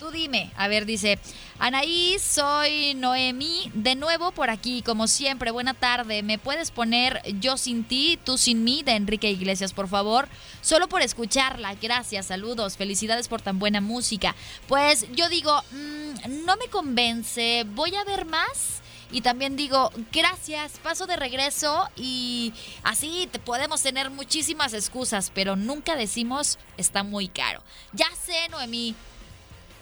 Tú 0.00 0.10
dime. 0.10 0.50
A 0.56 0.66
ver, 0.66 0.86
dice, 0.86 1.18
Anaí, 1.58 2.16
soy 2.18 2.94
Noemí, 2.94 3.70
de 3.74 3.96
nuevo 3.96 4.32
por 4.32 4.48
aquí, 4.48 4.80
como 4.80 5.06
siempre, 5.06 5.50
buena 5.50 5.74
tarde. 5.74 6.22
¿Me 6.22 6.38
puedes 6.38 6.70
poner 6.70 7.20
Yo 7.38 7.58
sin 7.58 7.84
ti, 7.84 8.18
tú 8.24 8.38
sin 8.38 8.64
mí 8.64 8.82
de 8.82 8.92
Enrique 8.92 9.30
Iglesias, 9.30 9.74
por 9.74 9.88
favor? 9.88 10.26
Solo 10.62 10.88
por 10.88 11.02
escucharla, 11.02 11.74
gracias, 11.74 12.28
saludos, 12.28 12.78
felicidades 12.78 13.28
por 13.28 13.42
tan 13.42 13.58
buena 13.58 13.82
música. 13.82 14.34
Pues 14.68 15.04
yo 15.14 15.28
digo, 15.28 15.62
mm, 15.70 16.46
no 16.46 16.56
me 16.56 16.68
convence, 16.70 17.66
voy 17.74 17.94
a 17.94 18.04
ver 18.04 18.24
más. 18.24 18.80
Y 19.12 19.20
también 19.20 19.54
digo, 19.56 19.90
gracias, 20.12 20.78
paso 20.82 21.06
de 21.06 21.16
regreso 21.16 21.90
y 21.96 22.54
así 22.84 23.28
te 23.30 23.38
podemos 23.38 23.82
tener 23.82 24.08
muchísimas 24.08 24.72
excusas, 24.72 25.30
pero 25.34 25.56
nunca 25.56 25.94
decimos 25.96 26.58
está 26.78 27.02
muy 27.02 27.28
caro. 27.28 27.62
Ya 27.92 28.06
sé, 28.24 28.48
Noemí, 28.50 28.94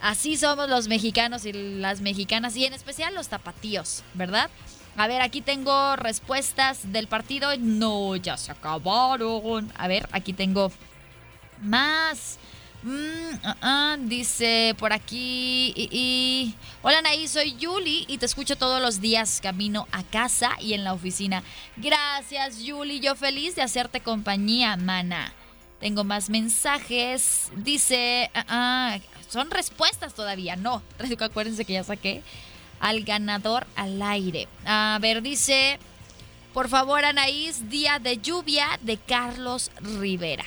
Así 0.01 0.37
somos 0.37 0.69
los 0.69 0.89
mexicanos 0.89 1.45
y 1.45 1.53
las 1.53 2.01
mexicanas 2.01 2.57
y 2.57 2.65
en 2.65 2.73
especial 2.73 3.15
los 3.15 3.29
tapatíos, 3.29 4.03
¿verdad? 4.15 4.51
A 4.97 5.07
ver, 5.07 5.21
aquí 5.23 5.41
tengo 5.41 5.97
respuestas 5.97 6.93
del 6.93 7.07
partido. 7.07 7.51
No, 7.59 8.17
ya 8.17 8.37
se 8.37 8.53
acabaron. 8.53 9.73
A 9.77 9.89
ver, 9.89 10.09
aquí 10.13 10.33
tengo 10.33 10.73
más, 11.63 12.39
Mm, 12.83 13.35
ah, 13.43 13.57
ah, 13.61 13.97
dice 13.99 14.75
por 14.79 14.93
aquí. 14.93 15.73
Y, 15.77 16.55
Hola 16.83 16.99
Anaí, 16.99 17.27
soy 17.27 17.57
Yuli 17.57 18.05
y 18.09 18.19
te 18.19 18.27
escucho 18.27 18.57
todos 18.57 18.81
los 18.81 19.01
días 19.01 19.41
camino 19.43 19.89
a 19.91 20.05
casa 20.05 20.53
y 20.61 20.75
en 20.75 20.85
la 20.85 20.93
oficina. 20.93 21.43
Gracias 21.77 22.63
Yuli, 22.63 23.01
yo 23.01 23.17
feliz 23.17 23.57
de 23.57 23.63
hacerte 23.63 24.01
compañía, 24.01 24.77
mana. 24.77 25.33
Tengo 25.81 26.05
más 26.05 26.31
mensajes. 26.31 27.51
Dice, 27.57 28.31
ah, 28.35 28.99
son 29.29 29.51
respuestas 29.51 30.15
todavía, 30.15 30.57
no. 30.57 30.83
Acuérdense 31.21 31.65
que 31.65 31.75
ya 31.75 31.85
saqué 31.85 32.23
al 32.81 33.03
ganador 33.05 33.67
al 33.77 34.01
aire. 34.03 34.49
A 34.65 34.99
ver, 35.01 35.23
dice, 35.23 35.79
por 36.55 36.69
favor 36.69 37.05
Anaís, 37.05 37.69
día 37.69 37.99
de 37.99 38.19
lluvia 38.19 38.79
de 38.83 38.97
Carlos 38.97 39.71
Rivera 39.81 40.45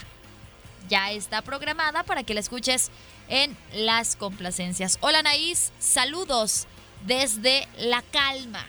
ya 0.91 1.11
está 1.11 1.41
programada 1.41 2.03
para 2.03 2.23
que 2.23 2.33
la 2.33 2.41
escuches 2.41 2.91
en 3.29 3.55
las 3.73 4.17
complacencias. 4.17 4.97
Hola 4.99 5.19
Anaís, 5.19 5.71
saludos 5.79 6.67
desde 7.05 7.65
La 7.77 8.01
Calma. 8.01 8.65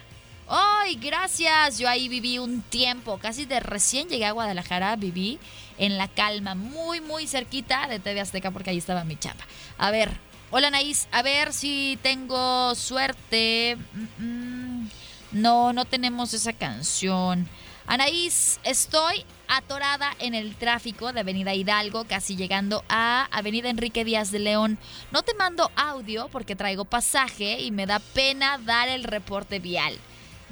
¡Ay, 0.55 0.97
gracias! 0.97 1.79
Yo 1.79 1.89
ahí 1.89 2.11
viví 2.11 2.39
un 2.39 2.61
tiempo, 2.61 3.17
casi 3.17 3.47
de 3.47 3.59
recién 3.59 4.11
llegué 4.11 4.27
a 4.27 4.33
Guadalajara, 4.33 4.95
viví 4.97 5.39
en 5.79 5.97
La 5.97 6.09
Calma, 6.09 6.55
muy, 6.55 7.01
muy 7.01 7.27
cerquita 7.27 7.89
de 7.89 7.99
TV 7.99 8.21
Azteca 8.21 8.51
porque 8.51 8.69
ahí 8.69 8.77
estaba 8.77 9.03
mi 9.03 9.17
chapa. 9.17 9.47
A 9.79 9.91
ver, 9.91 10.11
hola 10.51 10.69
Anaís, 10.69 11.09
a 11.11 11.23
ver 11.23 11.55
si 11.55 11.99
tengo 12.03 12.75
suerte. 12.75 13.79
Mm, 14.19 14.25
mm. 14.25 14.91
No, 15.33 15.73
no 15.73 15.87
tenemos 15.87 16.35
esa 16.35 16.53
canción. 16.53 17.49
Anaís, 17.87 18.61
estoy 18.63 19.25
atorada 19.49 20.13
en 20.19 20.35
el 20.35 20.55
tráfico 20.57 21.15
de 21.15 21.21
Avenida 21.21 21.55
Hidalgo, 21.55 22.05
casi 22.05 22.37
llegando 22.37 22.85
a 22.91 23.27
Avenida 23.33 23.71
Enrique 23.71 24.05
Díaz 24.05 24.31
de 24.31 24.41
León. 24.41 24.77
No 25.13 25.23
te 25.23 25.33
mando 25.33 25.71
audio 25.77 26.29
porque 26.31 26.57
traigo 26.57 26.85
pasaje 26.85 27.61
y 27.61 27.71
me 27.71 27.87
da 27.87 28.01
pena 28.01 28.59
dar 28.59 28.91
el 28.91 29.05
reporte 29.05 29.59
vial. 29.59 29.99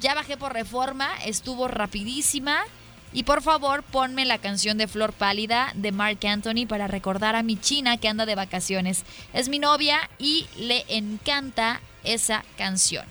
Ya 0.01 0.15
bajé 0.15 0.39
por 0.39 0.55
reforma, 0.55 1.11
estuvo 1.27 1.69
rapidísima. 1.69 2.63
Y 3.13 3.25
por 3.25 3.43
favor, 3.43 3.83
ponme 3.83 4.25
la 4.25 4.39
canción 4.39 4.79
de 4.79 4.89
Flor 4.89 5.13
Pálida 5.13 5.73
de 5.75 5.93
Mark 5.93 6.25
Anthony 6.25 6.67
para 6.67 6.87
recordar 6.87 7.35
a 7.37 7.43
mi 7.43 7.57
china 7.57 7.97
que 7.99 8.09
anda 8.09 8.25
de 8.25 8.35
vacaciones. 8.35 9.05
Es 9.35 9.49
mi 9.49 9.59
novia 9.59 9.99
y 10.19 10.47
le 10.57 10.85
encanta 10.89 11.81
esa 12.05 12.45
canción. 12.57 13.05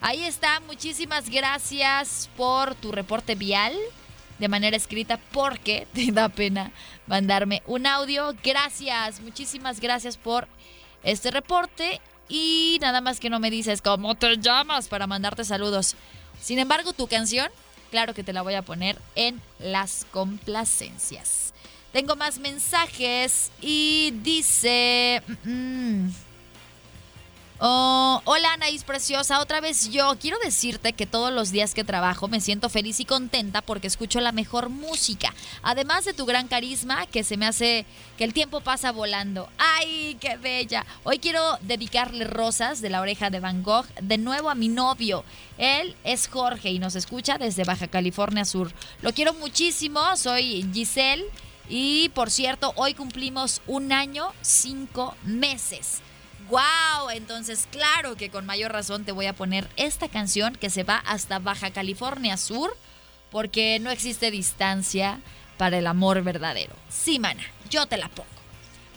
Ahí 0.00 0.24
está, 0.24 0.60
muchísimas 0.60 1.30
gracias 1.30 2.28
por 2.36 2.74
tu 2.74 2.90
reporte 2.90 3.34
vial 3.34 3.74
de 4.38 4.48
manera 4.48 4.76
escrita 4.76 5.20
porque 5.30 5.86
te 5.94 6.10
da 6.10 6.28
pena 6.28 6.72
mandarme 7.06 7.62
un 7.66 7.86
audio. 7.86 8.34
Gracias, 8.42 9.20
muchísimas 9.20 9.78
gracias 9.78 10.16
por 10.16 10.48
este 11.02 11.30
reporte 11.30 12.00
y 12.28 12.78
nada 12.80 13.00
más 13.00 13.20
que 13.20 13.30
no 13.30 13.38
me 13.40 13.50
dices 13.50 13.82
cómo 13.82 14.14
te 14.14 14.36
llamas 14.38 14.88
para 14.88 15.06
mandarte 15.06 15.44
saludos. 15.44 15.96
Sin 16.40 16.58
embargo, 16.58 16.92
tu 16.92 17.06
canción, 17.06 17.48
claro 17.90 18.14
que 18.14 18.24
te 18.24 18.32
la 18.32 18.42
voy 18.42 18.54
a 18.54 18.62
poner 18.62 18.98
en 19.14 19.40
las 19.58 20.06
complacencias. 20.10 21.52
Tengo 21.92 22.16
más 22.16 22.38
mensajes 22.38 23.50
y 23.60 24.12
dice... 24.22 25.22
Mm, 25.44 25.50
mm, 25.50 26.14
Oh, 27.60 28.20
hola 28.24 28.52
Anaís 28.54 28.82
Preciosa, 28.82 29.38
otra 29.38 29.60
vez 29.60 29.88
yo. 29.90 30.16
Quiero 30.18 30.36
decirte 30.42 30.92
que 30.92 31.06
todos 31.06 31.32
los 31.32 31.52
días 31.52 31.72
que 31.72 31.84
trabajo 31.84 32.26
me 32.26 32.40
siento 32.40 32.68
feliz 32.68 32.98
y 32.98 33.04
contenta 33.04 33.62
porque 33.62 33.86
escucho 33.86 34.20
la 34.20 34.32
mejor 34.32 34.70
música. 34.70 35.32
Además 35.62 36.04
de 36.04 36.14
tu 36.14 36.26
gran 36.26 36.48
carisma 36.48 37.06
que 37.06 37.22
se 37.22 37.36
me 37.36 37.46
hace 37.46 37.86
que 38.18 38.24
el 38.24 38.34
tiempo 38.34 38.60
pasa 38.60 38.90
volando. 38.90 39.48
¡Ay, 39.56 40.16
qué 40.20 40.36
bella! 40.36 40.84
Hoy 41.04 41.20
quiero 41.20 41.40
dedicarle 41.60 42.24
rosas 42.24 42.80
de 42.80 42.90
la 42.90 43.00
oreja 43.00 43.30
de 43.30 43.38
Van 43.38 43.62
Gogh 43.62 43.86
de 44.02 44.18
nuevo 44.18 44.50
a 44.50 44.56
mi 44.56 44.66
novio. 44.66 45.24
Él 45.56 45.94
es 46.02 46.26
Jorge 46.26 46.70
y 46.70 46.80
nos 46.80 46.96
escucha 46.96 47.38
desde 47.38 47.62
Baja 47.62 47.86
California 47.86 48.44
Sur. 48.44 48.72
Lo 49.00 49.12
quiero 49.12 49.32
muchísimo, 49.32 50.00
soy 50.16 50.68
Giselle 50.74 51.24
y 51.68 52.08
por 52.10 52.32
cierto, 52.32 52.72
hoy 52.74 52.94
cumplimos 52.94 53.62
un 53.68 53.92
año, 53.92 54.32
cinco 54.42 55.14
meses. 55.22 56.02
¡Wow! 56.48 57.10
Entonces, 57.10 57.68
claro 57.70 58.16
que 58.16 58.30
con 58.30 58.46
mayor 58.46 58.72
razón 58.72 59.04
te 59.04 59.12
voy 59.12 59.26
a 59.26 59.34
poner 59.34 59.68
esta 59.76 60.08
canción 60.08 60.54
que 60.54 60.70
se 60.70 60.84
va 60.84 60.96
hasta 60.96 61.38
Baja 61.38 61.70
California 61.70 62.36
Sur, 62.36 62.76
porque 63.30 63.78
no 63.80 63.90
existe 63.90 64.30
distancia 64.30 65.20
para 65.56 65.78
el 65.78 65.86
amor 65.86 66.22
verdadero. 66.22 66.74
Sí, 66.88 67.18
mana, 67.18 67.42
yo 67.70 67.86
te 67.86 67.96
la 67.96 68.08
pongo. 68.08 68.28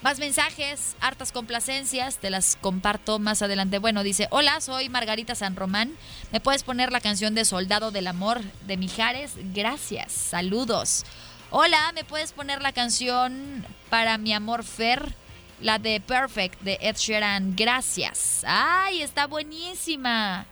Más 0.04 0.20
mensajes, 0.20 0.96
hartas 1.00 1.32
complacencias, 1.32 2.18
te 2.18 2.30
las 2.30 2.56
comparto 2.56 3.18
más 3.18 3.42
adelante. 3.42 3.80
Bueno, 3.80 4.04
dice, 4.04 4.28
hola, 4.30 4.62
soy 4.62 4.90
Margarita 4.90 5.34
San 5.34 5.56
Román. 5.56 5.96
¿Me 6.32 6.40
puedes 6.40 6.64
poner 6.64 6.92
la 6.92 7.02
canción 7.02 7.34
de 7.34 7.46
Soldado 7.46 7.90
del 7.90 8.06
Amor 8.06 8.42
de 8.68 8.78
Mijares? 8.78 9.34
Gracias, 9.54 10.12
saludos. 10.12 11.04
Hola, 11.50 11.92
¿me 11.96 12.04
puedes 12.04 12.32
poner 12.32 12.62
la 12.62 12.74
canción 12.74 13.66
para 13.90 14.18
mi 14.18 14.34
amor 14.34 14.64
Fer? 14.64 15.16
La 15.60 15.80
de 15.80 16.00
Perfect 16.00 16.62
de 16.62 16.78
Ed 16.82 16.96
Sheeran. 16.98 17.56
Gracias. 17.56 18.44
¡Ay, 18.46 19.02
está 19.02 19.26
buenísima! 19.28 20.46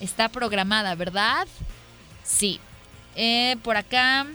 Está 0.00 0.28
programada, 0.28 0.94
¿verdad? 0.94 1.46
Sí. 2.22 2.60
Eh, 3.16 3.56
por 3.62 3.76
acá. 3.76 4.26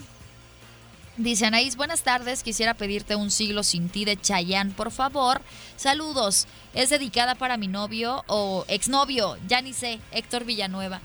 Dice 1.17 1.45
Anaís, 1.45 1.75
buenas 1.75 2.01
tardes. 2.01 2.43
Quisiera 2.43 2.73
pedirte 2.73 3.15
un 3.15 3.29
siglo 3.29 3.61
sin 3.63 3.89
ti 3.89 4.05
de 4.05 4.19
Chayanne, 4.19 4.71
por 4.71 4.89
favor. 4.89 5.41
Saludos. 5.75 6.47
Es 6.73 6.89
dedicada 6.89 7.35
para 7.35 7.57
mi 7.57 7.67
novio 7.67 8.23
o 8.27 8.63
exnovio, 8.67 9.37
ya 9.47 9.61
ni 9.61 9.73
sé, 9.73 9.99
Héctor 10.11 10.45
Villanueva. 10.45 11.01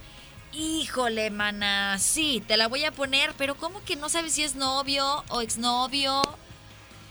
Híjole, 0.52 1.30
mana. 1.30 1.98
Sí, 1.98 2.42
te 2.46 2.56
la 2.56 2.68
voy 2.68 2.84
a 2.84 2.92
poner, 2.92 3.34
pero 3.36 3.56
¿cómo 3.56 3.82
que 3.84 3.96
no 3.96 4.08
sabes 4.08 4.34
si 4.34 4.44
es 4.44 4.54
novio 4.54 5.24
o 5.30 5.40
exnovio? 5.40 6.22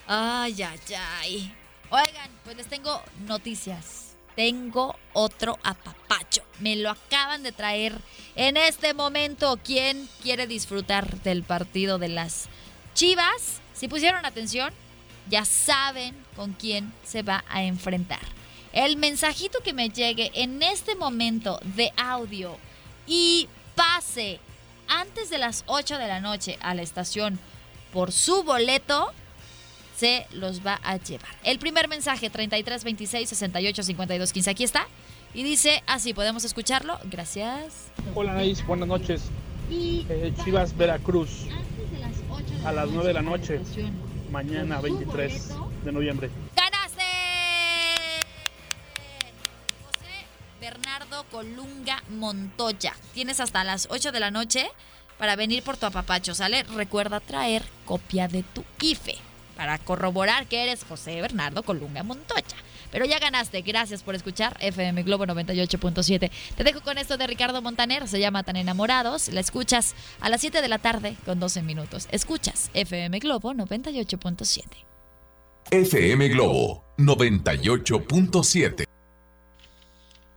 Ay, 0.08 0.64
ay, 0.64 0.80
ay. 1.20 1.56
Oigan, 1.96 2.32
pues 2.44 2.58
les 2.58 2.66
tengo 2.66 3.04
noticias. 3.28 4.16
Tengo 4.36 4.96
otro 5.14 5.60
apapacho. 5.62 6.42
Me 6.58 6.76
lo 6.76 6.90
acaban 6.90 7.44
de 7.44 7.52
traer 7.52 7.94
en 8.36 8.58
este 8.58 8.96
momento. 8.96 9.60
¿Quién 9.64 10.10
quiere 10.24 10.48
disfrutar 10.48 11.22
del 11.22 11.44
partido 11.44 12.00
de 12.00 12.10
las 12.10 12.50
Chivas? 12.96 13.62
Si 13.76 13.88
pusieron 13.88 14.26
atención, 14.26 14.74
ya 15.30 15.46
saben 15.46 16.16
con 16.36 16.54
quién 16.54 16.92
se 17.04 17.22
va 17.22 17.44
a 17.48 17.62
enfrentar. 17.62 18.22
El 18.72 18.98
mensajito 18.98 19.60
que 19.60 19.74
me 19.74 19.90
llegue 19.90 20.32
en 20.34 20.64
este 20.64 20.96
momento 20.96 21.60
de 21.76 21.94
audio 21.96 22.58
y 23.06 23.48
pase 23.76 24.40
antes 24.88 25.30
de 25.30 25.38
las 25.38 25.64
8 25.68 26.00
de 26.00 26.08
la 26.08 26.22
noche 26.22 26.58
a 26.60 26.74
la 26.74 26.82
estación 26.82 27.40
por 27.92 28.12
su 28.12 28.42
boleto, 28.42 29.14
se 30.04 30.28
los 30.34 30.66
va 30.66 30.82
a 30.84 30.98
llevar. 30.98 31.30
El 31.46 31.60
primer 31.60 31.88
mensaje, 31.88 32.30
33 32.30 32.84
26 32.84 33.30
68 33.30 33.84
52 33.84 34.34
15. 34.34 34.50
Aquí 34.50 34.66
está. 34.66 34.86
Y 35.34 35.44
dice 35.44 35.82
así, 35.88 36.14
¿podemos 36.14 36.44
escucharlo? 36.44 37.00
Gracias. 37.06 37.88
Hola, 38.14 38.34
Naís, 38.34 38.66
buenas 38.68 38.90
noches. 38.90 39.22
Eh, 39.72 40.34
Chivas 40.44 40.76
Veracruz. 40.76 41.48
A 42.66 42.74
las 42.74 42.90
9 42.90 43.08
de 43.08 43.14
la 43.14 43.22
noche. 43.22 43.62
Mañana, 44.30 44.82
23 44.82 45.52
de 45.86 45.92
noviembre. 45.94 46.30
¡Ganaste! 46.54 47.02
José 49.86 50.26
Bernardo 50.60 51.24
Colunga 51.32 52.04
Montoya. 52.10 52.94
Tienes 53.14 53.40
hasta 53.40 53.64
las 53.64 53.88
8 53.90 54.12
de 54.12 54.20
la 54.20 54.32
noche 54.32 54.70
para 55.18 55.38
venir 55.38 55.64
por 55.64 55.78
tu 55.78 55.86
apapacho, 55.86 56.36
¿sale? 56.36 56.64
Recuerda 56.64 57.22
traer 57.22 57.64
copia 57.86 58.28
de 58.28 58.44
tu 58.44 58.66
IFE 58.82 59.33
para 59.56 59.78
corroborar 59.78 60.48
que 60.48 60.64
eres 60.64 60.84
José 60.84 61.22
Bernardo 61.22 61.64
Colunga 61.64 62.04
Montoya. 62.04 62.44
Pero 62.92 63.06
ya 63.06 63.20
ganaste. 63.20 63.62
Gracias 63.62 64.04
por 64.04 64.14
escuchar 64.14 64.56
FM 64.60 65.02
Globo 65.04 65.26
98.7. 65.26 66.30
Te 66.56 66.64
dejo 66.64 66.82
con 66.82 66.98
esto 67.00 67.18
de 67.18 67.26
Ricardo 67.26 67.62
Montaner. 67.62 68.08
Se 68.08 68.20
llama 68.20 68.44
Tan 68.44 68.56
Enamorados. 68.56 69.30
La 69.30 69.40
escuchas 69.40 69.96
a 70.22 70.30
las 70.30 70.42
7 70.42 70.62
de 70.62 70.68
la 70.68 70.78
tarde 70.78 71.16
con 71.26 71.40
12 71.40 71.64
minutos. 71.64 72.08
Escuchas 72.12 72.70
FM 72.76 73.18
Globo 73.20 73.54
98.7. 73.54 74.64
FM 75.72 76.30
Globo 76.30 76.84
98.7. 76.98 78.93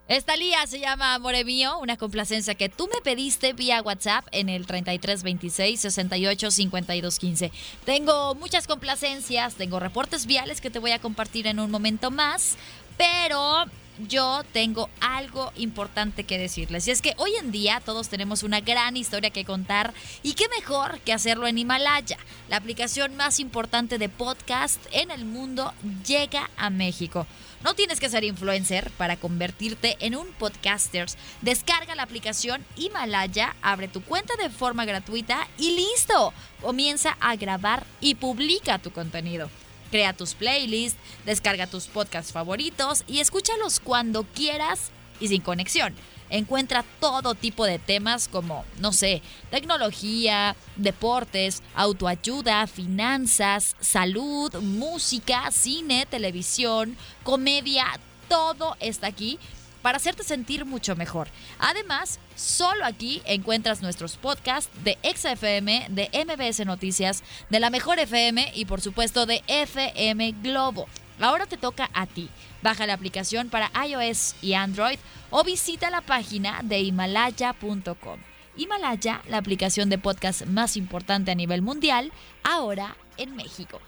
Esta 0.09 0.37
lía 0.37 0.65
se 0.69 0.79
llama 0.79 1.15
Amore 1.15 1.45
Mío, 1.45 1.79
una 1.79 1.97
complacencia 1.97 2.55
que 2.55 2.69
tú 2.69 2.89
me 2.95 3.01
pediste 3.01 3.55
vía 3.55 3.83
WhatsApp 3.83 4.25
en 4.31 4.49
el 4.49 4.65
3326 4.65 5.81
68 5.81 6.51
52 6.53 7.19
15. 7.19 7.53
Tengo 7.85 8.37
muchas 8.37 8.69
complacencias, 8.69 9.57
tengo 9.57 9.81
reportes 9.81 10.27
viales 10.27 10.61
que 10.61 10.71
te 10.71 10.79
voy 10.79 10.93
a 10.93 11.01
compartir 11.01 11.49
en 11.49 11.59
un 11.59 11.73
momento 11.73 12.13
más, 12.13 12.55
pero 12.97 13.65
yo 14.07 14.43
tengo 14.53 14.89
algo 15.01 15.51
importante 15.57 16.23
que 16.23 16.39
decirles. 16.39 16.87
Y 16.87 16.93
es 16.93 17.03
que 17.03 17.15
hoy 17.17 17.33
en 17.41 17.51
día 17.51 17.83
todos 17.85 18.09
tenemos 18.09 18.45
una 18.45 18.61
gran 18.61 18.97
historia 18.97 19.31
que 19.31 19.45
contar 19.45 19.93
y 20.23 20.35
qué 20.35 20.49
mejor 20.57 21.01
que 21.01 21.15
hacerlo 21.15 21.49
en 21.49 21.59
Himalaya. 21.59 22.19
La 22.49 22.59
aplicación 22.59 23.17
más 23.17 23.41
importante 23.41 23.99
de 23.99 24.09
podcast 24.09 24.79
en 24.93 25.11
el 25.11 25.25
mundo 25.25 25.75
llega 26.07 26.49
a 26.57 26.71
México. 26.71 27.27
No 27.65 27.75
tienes 27.75 28.01
que 28.01 28.09
ser 28.09 28.25
influencer 28.25 28.91
para 28.93 29.17
convertirte 29.17 29.97
en 30.01 30.15
un 30.15 30.29
podcaster. 30.33 31.07
Descarga 31.43 31.95
la 31.95 32.03
aplicación 32.03 32.65
Himalaya, 32.77 33.57
abre 33.63 33.89
tu 33.89 34.03
cuenta 34.03 34.35
de 34.37 34.51
forma 34.51 34.85
gratuita 34.85 35.49
y 35.59 35.77
listo. 35.77 36.33
Comienza 36.61 37.17
a 37.21 37.37
grabar 37.37 37.87
y 38.01 38.15
publica 38.15 38.79
tu 38.79 38.91
contenido. 38.93 39.51
Crea 39.91 40.13
tus 40.13 40.35
playlists, 40.35 40.99
descarga 41.25 41.67
tus 41.67 41.87
podcasts 41.87 42.33
favoritos 42.33 43.05
y 43.07 43.21
escúchalos 43.21 43.81
cuando 43.81 44.25
quieras 44.25 44.91
y 45.21 45.29
sin 45.29 45.41
conexión. 45.41 45.95
Encuentra 46.31 46.85
todo 47.01 47.35
tipo 47.35 47.65
de 47.65 47.79
temas 47.79 48.29
como, 48.29 48.65
no 48.79 48.93
sé, 48.93 49.23
tecnología, 49.51 50.57
deportes, 50.77 51.63
autoayuda, 51.75 52.67
finanzas, 52.67 53.77
salud, 53.81 54.55
música, 54.61 55.51
cine, 55.51 56.07
televisión, 56.07 56.97
comedia, 57.23 57.87
todo 58.29 58.77
está 58.81 59.07
aquí 59.07 59.39
para 59.87 59.99
hacerte 59.99 60.25
sentir 60.25 60.65
mucho 60.65 60.97
mejor. 60.97 61.29
Además, 61.61 62.19
solo 62.35 62.85
aquí 62.85 63.23
encuentras 63.25 63.83
nuestros 63.83 64.17
podcasts 64.17 64.69
de 64.83 64.99
XFM, 65.05 65.87
de 65.91 66.11
MBS 66.27 66.67
Noticias, 66.67 67.23
de 67.51 67.61
la 67.61 67.71
Mejor 67.71 68.01
FM 68.01 68.51
y 68.57 68.65
por 68.65 68.81
supuesto 68.81 69.27
de 69.27 69.45
FM 69.47 70.33
Globo. 70.43 70.89
Ahora 71.21 71.47
te 71.47 71.57
toca 71.57 71.89
a 71.95 72.07
ti. 72.07 72.29
Baja 72.67 72.85
la 72.85 72.95
aplicación 72.95 73.49
para 73.49 73.71
iOS 73.87 74.35
y 74.43 74.55
Android 74.55 74.99
o 75.31 75.45
visita 75.45 75.89
la 75.89 76.01
página 76.01 76.63
de 76.65 76.81
himalaya.com. 76.81 78.19
Himalaya, 78.57 79.23
la 79.29 79.39
aplicación 79.39 79.89
de 79.89 79.99
podcast 79.99 80.47
más 80.47 80.77
importante 80.77 81.31
a 81.31 81.37
nivel 81.37 81.63
mundial, 81.63 82.11
ahora 82.43 82.97
en 83.19 83.37
México. 83.37 83.81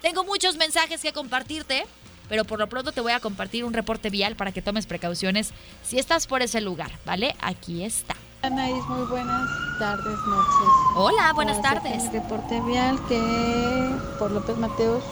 Tengo 0.00 0.24
muchos 0.24 0.56
mensajes 0.56 1.02
que 1.02 1.12
compartirte 1.12 1.84
pero 2.30 2.46
por 2.46 2.58
lo 2.58 2.70
pronto 2.70 2.92
te 2.92 3.02
voy 3.02 3.12
a 3.12 3.20
compartir 3.20 3.66
un 3.66 3.74
reporte 3.74 4.08
vial 4.08 4.34
para 4.34 4.52
que 4.52 4.62
tomes 4.62 4.86
precauciones 4.86 5.52
si 5.82 5.98
estás 5.98 6.26
por 6.26 6.40
ese 6.40 6.62
lugar, 6.62 6.90
¿vale? 7.04 7.36
Aquí 7.42 7.84
está. 7.84 8.16
Anaís, 8.40 8.82
muy 8.86 9.06
buenas 9.08 9.46
tardes, 9.78 10.18
noches. 10.26 10.68
Hola, 10.96 11.34
buenas 11.34 11.60
tardes. 11.60 12.04
El 12.04 12.12
reporte 12.12 12.62
vial 12.62 12.98
que 13.08 13.94
por 14.18 14.30
López 14.30 14.56
Mateos, 14.56 15.04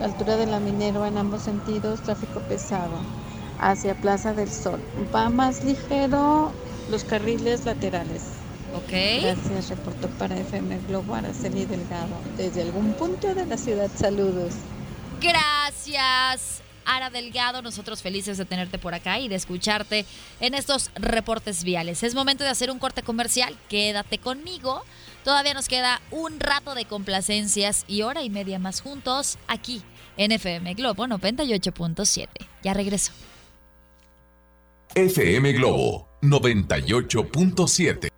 la 0.00 0.06
altura 0.06 0.36
de 0.36 0.46
la 0.46 0.60
Minerva 0.60 1.08
en 1.08 1.18
ambos 1.18 1.42
sentidos, 1.42 2.02
tráfico 2.02 2.40
pesado 2.40 2.98
hacia 3.58 3.94
Plaza 3.94 4.32
del 4.34 4.50
Sol. 4.50 4.80
Va 5.14 5.28
más 5.28 5.64
ligero 5.64 6.52
los 6.90 7.04
carriles 7.04 7.64
laterales. 7.64 8.22
Ok. 8.74 9.22
Gracias, 9.22 9.70
reportó 9.70 10.08
para 10.10 10.36
FM 10.36 10.78
Globo 10.88 11.14
Araceli 11.14 11.64
Delgado. 11.64 12.14
Desde 12.36 12.62
algún 12.62 12.92
punto 12.92 13.34
de 13.34 13.46
la 13.46 13.56
ciudad, 13.56 13.90
saludos. 13.96 14.54
Gracias. 15.20 16.62
Ara 16.88 17.10
Delgado, 17.10 17.62
nosotros 17.62 18.02
felices 18.02 18.38
de 18.38 18.44
tenerte 18.44 18.78
por 18.78 18.94
acá 18.94 19.18
y 19.20 19.28
de 19.28 19.34
escucharte 19.34 20.04
en 20.40 20.54
estos 20.54 20.90
reportes 20.94 21.62
viales. 21.62 22.02
Es 22.02 22.14
momento 22.14 22.44
de 22.44 22.50
hacer 22.50 22.70
un 22.70 22.78
corte 22.78 23.02
comercial, 23.02 23.56
quédate 23.68 24.18
conmigo. 24.18 24.82
Todavía 25.22 25.54
nos 25.54 25.68
queda 25.68 26.00
un 26.10 26.40
rato 26.40 26.74
de 26.74 26.86
complacencias 26.86 27.84
y 27.86 28.02
hora 28.02 28.22
y 28.22 28.30
media 28.30 28.58
más 28.58 28.80
juntos 28.80 29.38
aquí 29.46 29.82
en 30.16 30.32
FM 30.32 30.74
Globo 30.74 31.06
98.7. 31.06 32.28
Ya 32.62 32.74
regreso. 32.74 33.12
FM 34.94 35.52
Globo 35.52 36.08
98.7 36.22 38.17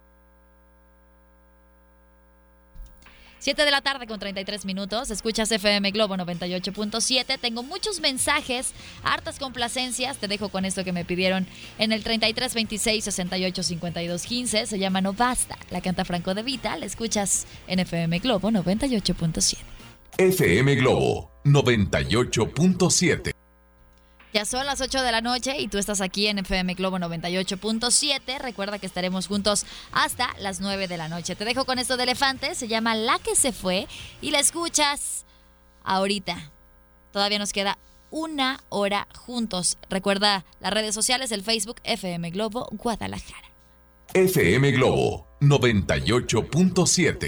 7 3.40 3.64
de 3.64 3.70
la 3.70 3.80
tarde 3.80 4.06
con 4.06 4.20
33 4.20 4.64
minutos. 4.66 5.10
Escuchas 5.10 5.50
FM 5.50 5.90
Globo 5.90 6.14
98.7. 6.16 7.38
Tengo 7.40 7.62
muchos 7.62 8.00
mensajes, 8.00 8.72
hartas 9.02 9.38
complacencias. 9.38 10.18
Te 10.18 10.28
dejo 10.28 10.50
con 10.50 10.64
esto 10.64 10.84
que 10.84 10.92
me 10.92 11.04
pidieron 11.04 11.46
en 11.78 11.92
el 11.92 12.04
33 12.04 12.54
26 12.54 13.04
68 13.04 13.62
52 13.62 14.22
15. 14.22 14.66
Se 14.66 14.78
llama 14.78 15.00
No 15.00 15.14
Basta. 15.14 15.58
La 15.70 15.80
canta 15.80 16.04
Franco 16.04 16.34
de 16.34 16.42
Vita. 16.42 16.76
La 16.76 16.86
escuchas 16.86 17.46
en 17.66 17.80
FM 17.80 18.18
Globo 18.20 18.50
98.7. 18.50 19.56
FM 20.18 20.74
Globo 20.76 21.30
98.7. 21.44 23.39
Ya 24.32 24.44
son 24.44 24.64
las 24.64 24.80
8 24.80 25.02
de 25.02 25.10
la 25.10 25.20
noche 25.20 25.58
y 25.58 25.66
tú 25.66 25.78
estás 25.78 26.00
aquí 26.00 26.28
en 26.28 26.38
FM 26.38 26.74
Globo 26.74 26.98
98.7. 26.98 28.38
Recuerda 28.38 28.78
que 28.78 28.86
estaremos 28.86 29.26
juntos 29.26 29.66
hasta 29.90 30.28
las 30.38 30.60
9 30.60 30.86
de 30.86 30.96
la 30.96 31.08
noche. 31.08 31.34
Te 31.34 31.44
dejo 31.44 31.64
con 31.64 31.80
esto 31.80 31.96
de 31.96 32.04
elefante, 32.04 32.54
se 32.54 32.68
llama 32.68 32.94
La 32.94 33.18
que 33.18 33.34
se 33.34 33.50
fue 33.52 33.88
y 34.20 34.30
la 34.30 34.38
escuchas 34.38 35.24
ahorita. 35.82 36.52
Todavía 37.12 37.40
nos 37.40 37.52
queda 37.52 37.76
una 38.10 38.60
hora 38.68 39.08
juntos. 39.18 39.78
Recuerda 39.88 40.44
las 40.60 40.72
redes 40.72 40.94
sociales, 40.94 41.32
el 41.32 41.42
Facebook 41.42 41.80
FM 41.82 42.30
Globo 42.30 42.68
Guadalajara. 42.70 43.50
FM 44.14 44.70
Globo 44.72 45.26
98.7. 45.40 47.18